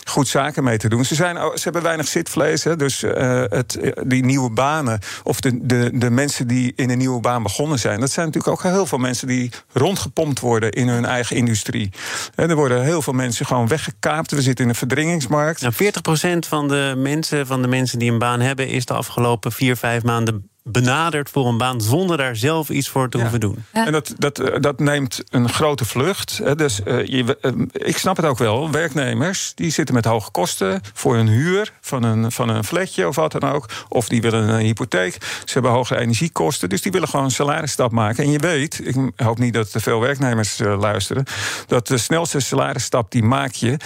goed 0.03 0.27
zaken 0.27 0.63
mee 0.63 0.77
te 0.77 0.89
doen. 0.89 1.05
Ze, 1.05 1.15
zijn, 1.15 1.36
ze 1.36 1.63
hebben 1.63 1.81
weinig 1.81 2.07
zitvlees. 2.07 2.63
Hè, 2.63 2.75
dus 2.75 3.03
uh, 3.03 3.43
het, 3.47 3.79
die 4.05 4.25
nieuwe 4.25 4.50
banen, 4.50 5.00
of 5.24 5.39
de, 5.39 5.65
de, 5.65 5.89
de 5.93 6.09
mensen 6.09 6.47
die 6.47 6.74
in 6.75 6.89
een 6.89 6.97
nieuwe 6.97 7.19
baan 7.19 7.43
begonnen 7.43 7.79
zijn... 7.79 8.00
dat 8.00 8.12
zijn 8.12 8.25
natuurlijk 8.25 8.53
ook 8.53 8.71
heel 8.71 8.86
veel 8.86 8.97
mensen 8.97 9.27
die 9.27 9.51
rondgepompt 9.74 10.39
worden 10.39 10.71
in 10.71 10.88
hun 10.88 11.05
eigen 11.05 11.36
industrie. 11.36 11.91
En 12.36 12.50
er 12.50 12.55
worden 12.55 12.83
heel 12.83 13.01
veel 13.01 13.13
mensen 13.13 13.45
gewoon 13.45 13.67
weggekaapt. 13.67 14.31
We 14.31 14.42
zitten 14.42 14.63
in 14.63 14.70
een 14.70 14.75
verdringingsmarkt. 14.75 15.61
Nou, 15.61 15.74
40% 15.74 16.48
van 16.48 16.68
de 16.68 16.94
mensen, 16.98 17.48
van 17.48 17.61
de 17.61 17.68
mensen 17.68 18.00
die 18.00 18.11
een 18.11 18.20
baan 18.20 18.39
hebben... 18.39 18.68
is 18.68 18.85
de 18.85 18.94
afgelopen 18.94 19.51
vier, 19.51 19.77
vijf 19.77 20.03
maanden 20.03 20.50
benaderd 20.72 21.30
voor 21.30 21.48
een 21.48 21.58
baan 21.58 21.82
zonder 21.82 22.18
daar 22.18 22.36
zelf 22.36 22.70
iets 22.70 22.90
voor 22.90 23.10
te 23.10 23.20
hoeven 23.20 23.40
doen. 23.40 23.66
En 23.72 23.92
dat, 23.92 24.14
dat, 24.18 24.40
eh, 24.40 24.62
dat 24.62 24.80
neemt 24.80 25.24
een 25.30 25.50
grote 25.50 25.86
vlucht. 25.86 26.40
Hè. 26.44 26.56
Dus, 26.56 26.80
uh, 26.86 27.06
je, 27.06 27.38
uh, 27.42 27.51
ik 27.72 27.98
snap 27.98 28.18
het 28.18 28.25
ook 28.25 28.38
wel. 28.38 28.72
Werknemers 28.72 29.51
die 29.56 29.72
zitten 29.72 29.96
met 29.96 30.06
hoge 30.06 30.32
kosten 30.32 30.82
voor 30.94 31.16
hun 31.16 31.27
huur 31.27 31.74
van 31.82 32.03
een, 32.03 32.32
van 32.32 32.50
een 32.50 32.64
flatje 32.64 33.08
of 33.08 33.16
wat 33.16 33.32
dan 33.32 33.51
ook. 33.51 33.70
Of 33.90 34.08
die 34.08 34.22
willen 34.22 34.50
een 34.50 34.60
hypotheek. 34.60 35.14
Ze 35.22 35.53
hebben 35.53 35.72
hoge 35.72 35.98
energiekosten. 35.98 36.70
Dus 36.70 36.82
die 36.82 36.92
willen 36.92 37.08
gewoon 37.08 37.25
een 37.25 37.32
salarisstap 37.32 37.92
maken. 37.92 38.24
En 38.24 38.32
je 38.32 38.40
weet, 38.40 38.88
ik 38.88 38.96
hoop 39.16 39.38
niet 39.40 39.53
dat 39.53 39.74
er 39.74 39.82
veel 39.82 40.00
werknemers 40.00 40.60
uh, 40.60 40.80
luisteren, 40.80 41.24
dat 41.68 41.88
de 41.88 41.98
snelste 41.98 42.40
salarisstap 42.40 43.12
die 43.12 43.24
maak 43.24 43.51
je 43.51 43.77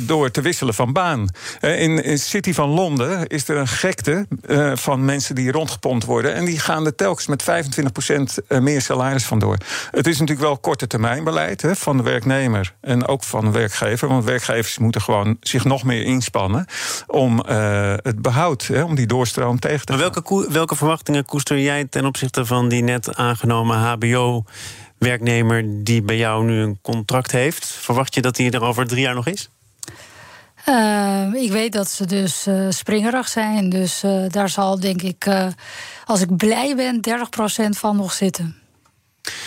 door 0.00 0.30
te 0.30 0.40
wisselen 0.40 0.74
van 0.74 0.92
baan. 0.92 1.28
in, 1.60 2.04
in 2.04 2.18
City 2.18 2.52
van 2.52 2.68
Londen 2.68 3.26
is 3.26 3.48
er 3.48 3.56
een 3.56 3.68
gekte 3.68 4.26
van 4.74 5.04
mensen 5.04 5.34
die 5.34 5.52
rondgepompt 5.52 6.04
worden 6.04 6.19
en 6.28 6.44
die 6.44 6.58
gaan 6.58 6.86
er 6.86 6.94
telkens 6.94 7.26
met 7.26 7.42
25% 7.42 8.44
eh, 8.46 8.58
meer 8.58 8.80
salaris 8.80 9.24
vandoor. 9.24 9.56
Het 9.90 10.06
is 10.06 10.18
natuurlijk 10.18 10.46
wel 10.46 10.58
korte 10.58 10.86
termijn 10.86 11.24
beleid 11.24 11.62
hè, 11.62 11.76
van 11.76 11.96
de 11.96 12.02
werknemer 12.02 12.74
en 12.80 13.06
ook 13.06 13.24
van 13.24 13.44
de 13.44 13.50
werkgever. 13.50 14.08
Want 14.08 14.24
werkgevers 14.24 14.78
moeten 14.78 15.00
gewoon 15.00 15.36
zich 15.40 15.64
nog 15.64 15.82
meer 15.82 16.02
inspannen 16.02 16.66
om 17.06 17.42
uh, 17.48 17.94
het 17.96 18.22
behoud, 18.22 18.66
hè, 18.66 18.82
om 18.82 18.94
die 18.94 19.06
doorstroom 19.06 19.58
tegen 19.58 19.86
te 19.86 19.92
maar 19.92 20.00
welke, 20.00 20.46
welke 20.50 20.76
verwachtingen 20.76 21.24
koester 21.24 21.58
jij 21.58 21.84
ten 21.84 22.04
opzichte 22.04 22.46
van 22.46 22.68
die 22.68 22.82
net 22.82 23.14
aangenomen 23.14 23.76
HBO? 23.76 24.44
werknemer 25.00 25.84
die 25.84 26.02
bij 26.02 26.16
jou 26.16 26.44
nu 26.44 26.60
een 26.60 26.78
contract 26.82 27.32
heeft. 27.32 27.66
Verwacht 27.66 28.14
je 28.14 28.20
dat 28.20 28.36
hij 28.36 28.50
er 28.50 28.62
over 28.62 28.86
drie 28.86 29.00
jaar 29.00 29.14
nog 29.14 29.26
is? 29.26 29.50
Uh, 30.68 31.42
ik 31.42 31.50
weet 31.50 31.72
dat 31.72 31.90
ze 31.90 32.06
dus 32.06 32.46
uh, 32.46 32.66
springerig 32.70 33.28
zijn. 33.28 33.68
Dus 33.68 34.04
uh, 34.04 34.24
daar 34.28 34.48
zal 34.48 34.80
denk 34.80 35.02
ik, 35.02 35.26
als 36.04 36.20
ik 36.20 36.36
blij 36.36 36.76
ben, 36.76 37.00
30% 37.08 37.68
van 37.68 37.96
nog 37.96 38.12
zitten. 38.12 38.56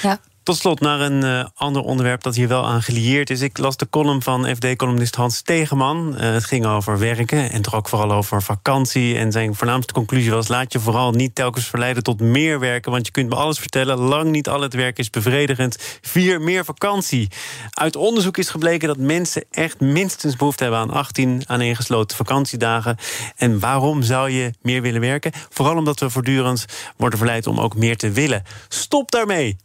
Ja. 0.02 0.20
Tot 0.44 0.58
slot 0.58 0.80
naar 0.80 1.00
een 1.00 1.24
uh, 1.24 1.46
ander 1.56 1.82
onderwerp 1.82 2.24
dat 2.24 2.36
hier 2.36 2.48
wel 2.48 2.66
aan 2.66 2.82
gelieerd 2.82 3.30
is. 3.30 3.42
Ik 3.42 3.58
las 3.58 3.78
de 3.78 3.90
column 3.90 4.22
van 4.22 4.56
FD-columnist 4.56 5.16
Hans 5.16 5.42
Tegeman. 5.42 6.14
Uh, 6.14 6.20
het 6.20 6.46
ging 6.46 6.66
over 6.66 7.00
werken 7.00 7.52
en 7.52 7.62
toch 7.62 7.76
ook 7.76 7.90
vooral 7.90 8.12
over 8.12 8.42
vakantie. 8.42 9.18
En 9.18 9.32
zijn 9.32 9.56
voornaamste 9.56 9.94
conclusie 9.94 10.32
was: 10.32 10.48
laat 10.48 10.74
je 10.74 10.80
vooral 10.80 11.12
niet 11.12 11.36
telkens 11.36 11.66
verleiden 11.66 12.04
tot 12.04 12.22
meer 12.22 12.60
werken. 12.60 12.92
Want 12.92 13.06
je 13.06 13.12
kunt 13.12 13.30
me 13.30 13.36
alles 13.36 13.60
vertellen. 13.60 13.98
Lang 13.98 14.32
niet 14.32 14.50
al 14.50 14.62
het 14.62 14.74
werk 14.74 14.98
is 14.98 15.10
bevredigend. 15.10 15.78
Vier 16.02 16.42
meer 16.42 16.66
vakantie. 16.66 17.30
Uit 17.70 17.96
onderzoek 17.96 18.38
is 18.38 18.50
gebleken 18.50 18.88
dat 18.88 18.98
mensen 18.98 19.44
echt 19.52 19.80
minstens 19.80 20.36
behoefte 20.36 20.64
hebben 20.64 20.82
aan 20.82 20.92
18 20.92 21.44
aaneengesloten 21.46 22.18
vakantiedagen. 22.18 22.98
En 23.36 23.60
waarom 23.60 24.02
zou 24.02 24.30
je 24.30 24.54
meer 24.62 24.82
willen 24.82 25.02
werken? 25.02 25.32
Vooral 25.50 25.78
omdat 25.78 26.00
we 26.00 26.10
voortdurend 26.10 26.66
worden 26.98 27.18
verleid 27.20 27.48
om 27.48 27.60
ook 27.60 27.76
meer 27.76 27.98
te 27.98 28.12
willen. 28.12 28.44
Stop 28.68 29.12
daarmee. 29.12 29.58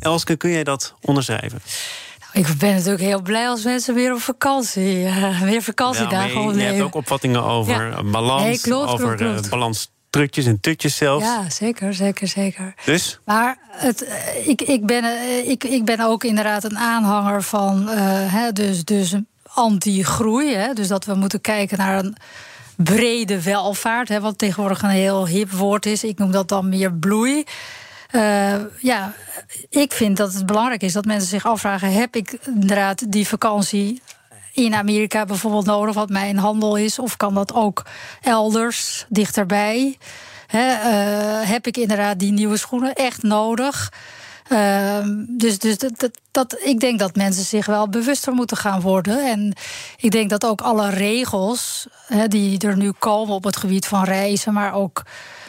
Elske, 0.00 0.36
kun 0.36 0.50
jij 0.50 0.64
dat 0.64 0.94
onderschrijven? 1.00 1.60
Nou, 2.20 2.46
ik 2.46 2.58
ben 2.58 2.74
natuurlijk 2.74 3.02
heel 3.02 3.22
blij 3.22 3.48
als 3.48 3.64
mensen 3.64 3.94
weer 3.94 4.12
op 4.12 4.20
vakantie, 4.20 5.02
uh, 5.02 5.42
weer 5.42 5.62
vakantiedagen 5.62 6.42
ja, 6.42 6.52
Je 6.52 6.60
hebt 6.60 6.80
ook 6.80 6.94
opvattingen 6.94 7.42
over 7.42 8.10
balans, 8.10 8.42
nee, 8.42 8.60
klopt, 8.60 8.90
over 8.90 9.16
klopt, 9.16 9.44
uh, 9.44 9.50
balans 9.50 9.90
trutjes 10.10 10.46
en 10.46 10.60
tutjes 10.60 10.96
zelfs. 10.96 11.24
Ja, 11.24 11.50
zeker, 11.50 11.94
zeker, 11.94 12.28
zeker. 12.28 12.74
Dus? 12.84 13.18
Maar 13.24 13.58
het, 13.70 14.04
eh, 14.04 14.48
ik, 14.48 14.62
ik, 14.62 14.86
ben, 14.86 15.04
ik, 15.48 15.64
ik 15.64 15.84
ben 15.84 16.00
ook 16.00 16.24
inderdaad 16.24 16.64
een 16.64 16.78
aanhanger 16.78 17.42
van 17.42 17.88
uh, 17.88 17.94
hè, 18.32 18.52
dus, 18.52 18.84
dus 18.84 19.14
anti-groei. 19.48 20.74
Dus 20.74 20.88
dat 20.88 21.04
we 21.04 21.14
moeten 21.14 21.40
kijken 21.40 21.78
naar 21.78 21.98
een 21.98 22.16
brede 22.76 23.42
welvaart. 23.42 24.08
Hè, 24.08 24.20
wat 24.20 24.38
tegenwoordig 24.38 24.82
een 24.82 24.88
heel 24.88 25.26
hip 25.26 25.50
woord 25.50 25.86
is. 25.86 26.04
Ik 26.04 26.18
noem 26.18 26.30
dat 26.30 26.48
dan 26.48 26.68
meer 26.68 26.92
bloei. 26.92 27.44
Uh, 28.12 28.54
ja, 28.80 29.12
ik 29.68 29.92
vind 29.92 30.16
dat 30.16 30.32
het 30.32 30.46
belangrijk 30.46 30.82
is 30.82 30.92
dat 30.92 31.04
mensen 31.04 31.28
zich 31.28 31.46
afvragen: 31.46 31.92
heb 31.92 32.16
ik 32.16 32.38
inderdaad 32.46 33.12
die 33.12 33.28
vakantie 33.28 34.02
in 34.52 34.74
Amerika 34.74 35.24
bijvoorbeeld 35.24 35.66
nodig, 35.66 35.94
wat 35.94 36.08
mijn 36.08 36.38
handel 36.38 36.76
is, 36.76 36.98
of 36.98 37.16
kan 37.16 37.34
dat 37.34 37.54
ook 37.54 37.82
elders, 38.20 39.06
dichterbij? 39.08 39.98
He, 40.46 40.68
uh, 40.68 41.48
heb 41.48 41.66
ik 41.66 41.76
inderdaad 41.76 42.18
die 42.18 42.32
nieuwe 42.32 42.56
schoenen 42.56 42.94
echt 42.94 43.22
nodig? 43.22 43.92
Ehm, 44.48 45.24
dus 45.28 45.58
dus 45.58 45.78
dat, 45.78 46.10
dat, 46.30 46.60
ik 46.64 46.80
denk 46.80 46.98
dat 46.98 47.16
mensen 47.16 47.44
zich 47.44 47.66
wel 47.66 47.88
bewuster 47.88 48.32
moeten 48.32 48.56
gaan 48.56 48.80
worden. 48.80 49.30
En 49.30 49.52
ik 49.96 50.10
denk 50.10 50.30
dat 50.30 50.46
ook 50.46 50.60
alle 50.60 50.90
regels 50.90 51.86
die 52.26 52.58
er 52.58 52.76
nu 52.76 52.92
komen 52.92 53.34
op 53.34 53.44
het 53.44 53.56
gebied 53.56 53.86
van 53.86 54.04
reizen, 54.04 54.52
maar 54.52 54.74
ook 54.74 55.02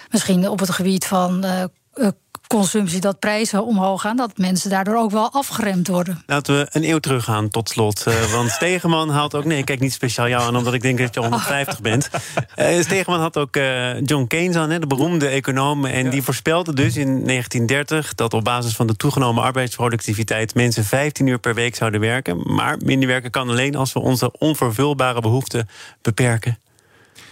misschien 0.10 0.50
op 0.50 0.60
het 0.60 0.70
gebied 0.70 1.06
van 1.06 1.46
uh, 1.46 2.08
consumptie, 2.50 3.00
dat 3.00 3.20
prijzen 3.20 3.66
omhoog 3.66 4.02
gaan, 4.02 4.18
dat 4.18 4.38
mensen 4.38 4.70
daardoor 4.70 4.98
ook 4.98 5.12
wel 5.12 5.32
afgeremd 5.32 5.88
worden. 5.88 6.24
Laten 6.26 6.58
we 6.58 6.68
een 6.72 6.90
eeuw 6.90 7.00
teruggaan 7.00 7.50
tot 7.50 7.70
slot. 7.70 8.06
Uh, 8.08 8.24
want 8.36 8.50
Stegeman 8.50 9.10
haalt 9.10 9.36
ook. 9.36 9.46
Nee, 9.46 9.58
ik 9.58 9.66
kijk 9.66 9.80
niet 9.80 9.94
speciaal 9.94 10.28
jou 10.28 10.44
aan, 10.44 10.56
omdat 10.56 10.74
ik 10.74 10.82
denk 10.82 10.98
dat 10.98 11.14
je 11.14 11.20
150 11.20 11.82
bent. 11.82 12.10
Uh, 12.56 12.82
Stegeman 12.82 13.20
had 13.20 13.38
ook 13.38 13.56
uh, 13.56 14.02
John 14.02 14.28
Keynes 14.28 14.56
aan, 14.56 14.70
hè, 14.70 14.80
de 14.80 14.88
beroemde 14.88 15.28
econoom. 15.28 15.86
En 15.86 16.10
die 16.10 16.24
voorspelde 16.24 16.74
dus 16.74 16.96
in 16.96 17.26
1930 17.26 18.16
dat 18.16 18.34
op 18.34 18.44
basis 18.44 18.76
van 18.76 18.88
de 18.88 18.96
toegenomen 18.96 19.44
arbeidsproductiviteit 19.44 20.56
mensen 20.56 20.84
15 20.84 21.28
uur 21.28 21.40
per 21.40 21.54
week 21.54 21.76
zouden 21.76 22.00
werken. 22.00 22.54
Maar 22.54 22.78
minder 22.84 23.08
werken 23.08 23.32
kan 23.32 23.50
alleen 23.50 23.76
als 23.76 23.94
we 23.94 24.00
onze 24.00 24.32
onvervulbare 24.38 25.22
behoeften 25.22 25.70
beperken. 26.02 26.58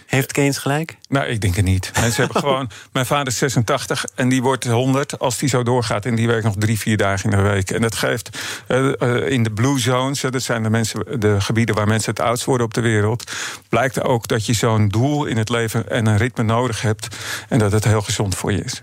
Heeft 0.08 0.32
Keynes 0.32 0.58
gelijk? 0.58 0.96
Nou, 1.08 1.26
ik 1.26 1.40
denk 1.40 1.56
het 1.56 1.64
niet. 1.64 1.90
Mensen 2.00 2.24
hebben 2.24 2.40
gewoon. 2.48 2.70
Mijn 2.92 3.06
vader 3.06 3.26
is 3.26 3.38
86 3.38 4.04
en 4.14 4.28
die 4.28 4.42
wordt 4.42 4.64
100 4.64 5.18
als 5.18 5.38
die 5.38 5.48
zo 5.48 5.62
doorgaat. 5.62 6.04
En 6.04 6.14
die 6.14 6.26
werkt 6.26 6.44
nog 6.44 6.54
drie, 6.58 6.78
vier 6.78 6.96
dagen 6.96 7.30
in 7.30 7.36
de 7.36 7.42
week. 7.42 7.70
En 7.70 7.80
dat 7.80 7.94
geeft 7.94 8.38
uh, 8.68 9.30
in 9.30 9.42
de 9.42 9.50
blue 9.50 9.78
zones, 9.78 10.20
dat 10.20 10.42
zijn 10.42 10.62
de, 10.62 10.70
mensen, 10.70 11.20
de 11.20 11.40
gebieden 11.40 11.74
waar 11.74 11.86
mensen 11.86 12.10
het 12.10 12.20
oudst 12.20 12.44
worden 12.44 12.66
op 12.66 12.74
de 12.74 12.80
wereld. 12.80 13.32
Blijkt 13.68 14.02
ook 14.02 14.28
dat 14.28 14.46
je 14.46 14.52
zo'n 14.52 14.88
doel 14.88 15.24
in 15.24 15.36
het 15.36 15.48
leven 15.48 15.88
en 15.90 16.06
een 16.06 16.16
ritme 16.16 16.44
nodig 16.44 16.82
hebt. 16.82 17.08
En 17.48 17.58
dat 17.58 17.72
het 17.72 17.84
heel 17.84 18.02
gezond 18.02 18.34
voor 18.34 18.52
je 18.52 18.64
is. 18.64 18.82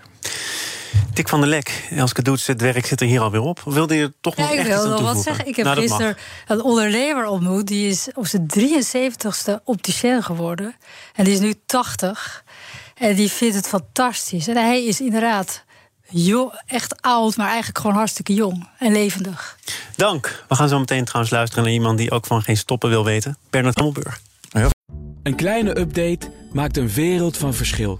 Dick 1.16 1.30
van 1.30 1.40
der 1.40 1.50
Lek, 1.50 1.88
Elske 1.92 2.22
Doets, 2.22 2.48
het 2.48 2.62
werk 2.62 2.86
zit 2.86 3.02
er 3.02 3.08
hier 3.08 3.22
alweer 3.22 3.42
op. 3.42 3.62
Wilde 3.66 3.96
je 3.96 4.14
toch 4.22 4.36
nog 4.36 4.54
ja, 4.54 4.56
echt 4.56 4.68
iets 4.68 5.02
wat 5.02 5.18
zeggen. 5.18 5.48
Ik 5.48 5.56
heb 5.56 5.66
nou, 5.66 5.80
gisteren 5.80 6.18
een 6.48 6.62
ondernemer 6.62 7.26
ontmoet. 7.26 7.68
Die 7.68 7.88
is 7.90 8.08
op 8.14 8.28
zijn 8.28 8.48
73ste 8.60 9.64
opticien 9.64 10.24
geworden. 10.24 10.76
En 11.14 11.24
die 11.24 11.34
is 11.34 11.40
nu 11.40 11.54
80. 11.66 12.44
En 12.96 13.16
die 13.16 13.32
vindt 13.32 13.56
het 13.56 13.68
fantastisch. 13.68 14.48
En 14.48 14.56
hij 14.56 14.86
is 14.86 15.02
inderdaad 15.02 15.64
echt 16.66 17.02
oud, 17.02 17.38
maar 17.38 17.48
eigenlijk 17.48 17.78
gewoon 17.78 17.96
hartstikke 17.96 18.34
jong 18.34 18.68
en 18.80 18.92
levendig. 18.92 19.58
Dank. 19.96 20.44
We 20.48 20.56
gaan 20.56 20.70
zo 20.70 20.80
meteen 20.80 21.06
trouwens 21.06 21.34
luisteren 21.34 21.64
naar 21.64 21.74
iemand 21.74 21.98
die 21.98 22.12
ook 22.12 22.26
van 22.26 22.42
geen 22.42 22.58
stoppen 22.58 22.90
wil 22.90 23.06
weten. 23.06 23.38
Bernard 23.50 23.76
Hammelburg. 23.76 24.22
Een 25.24 25.36
kleine 25.36 25.80
update 25.80 26.32
maakt 26.52 26.78
een 26.78 26.90
wereld 26.90 27.38
van 27.38 27.54
verschil. 27.54 28.00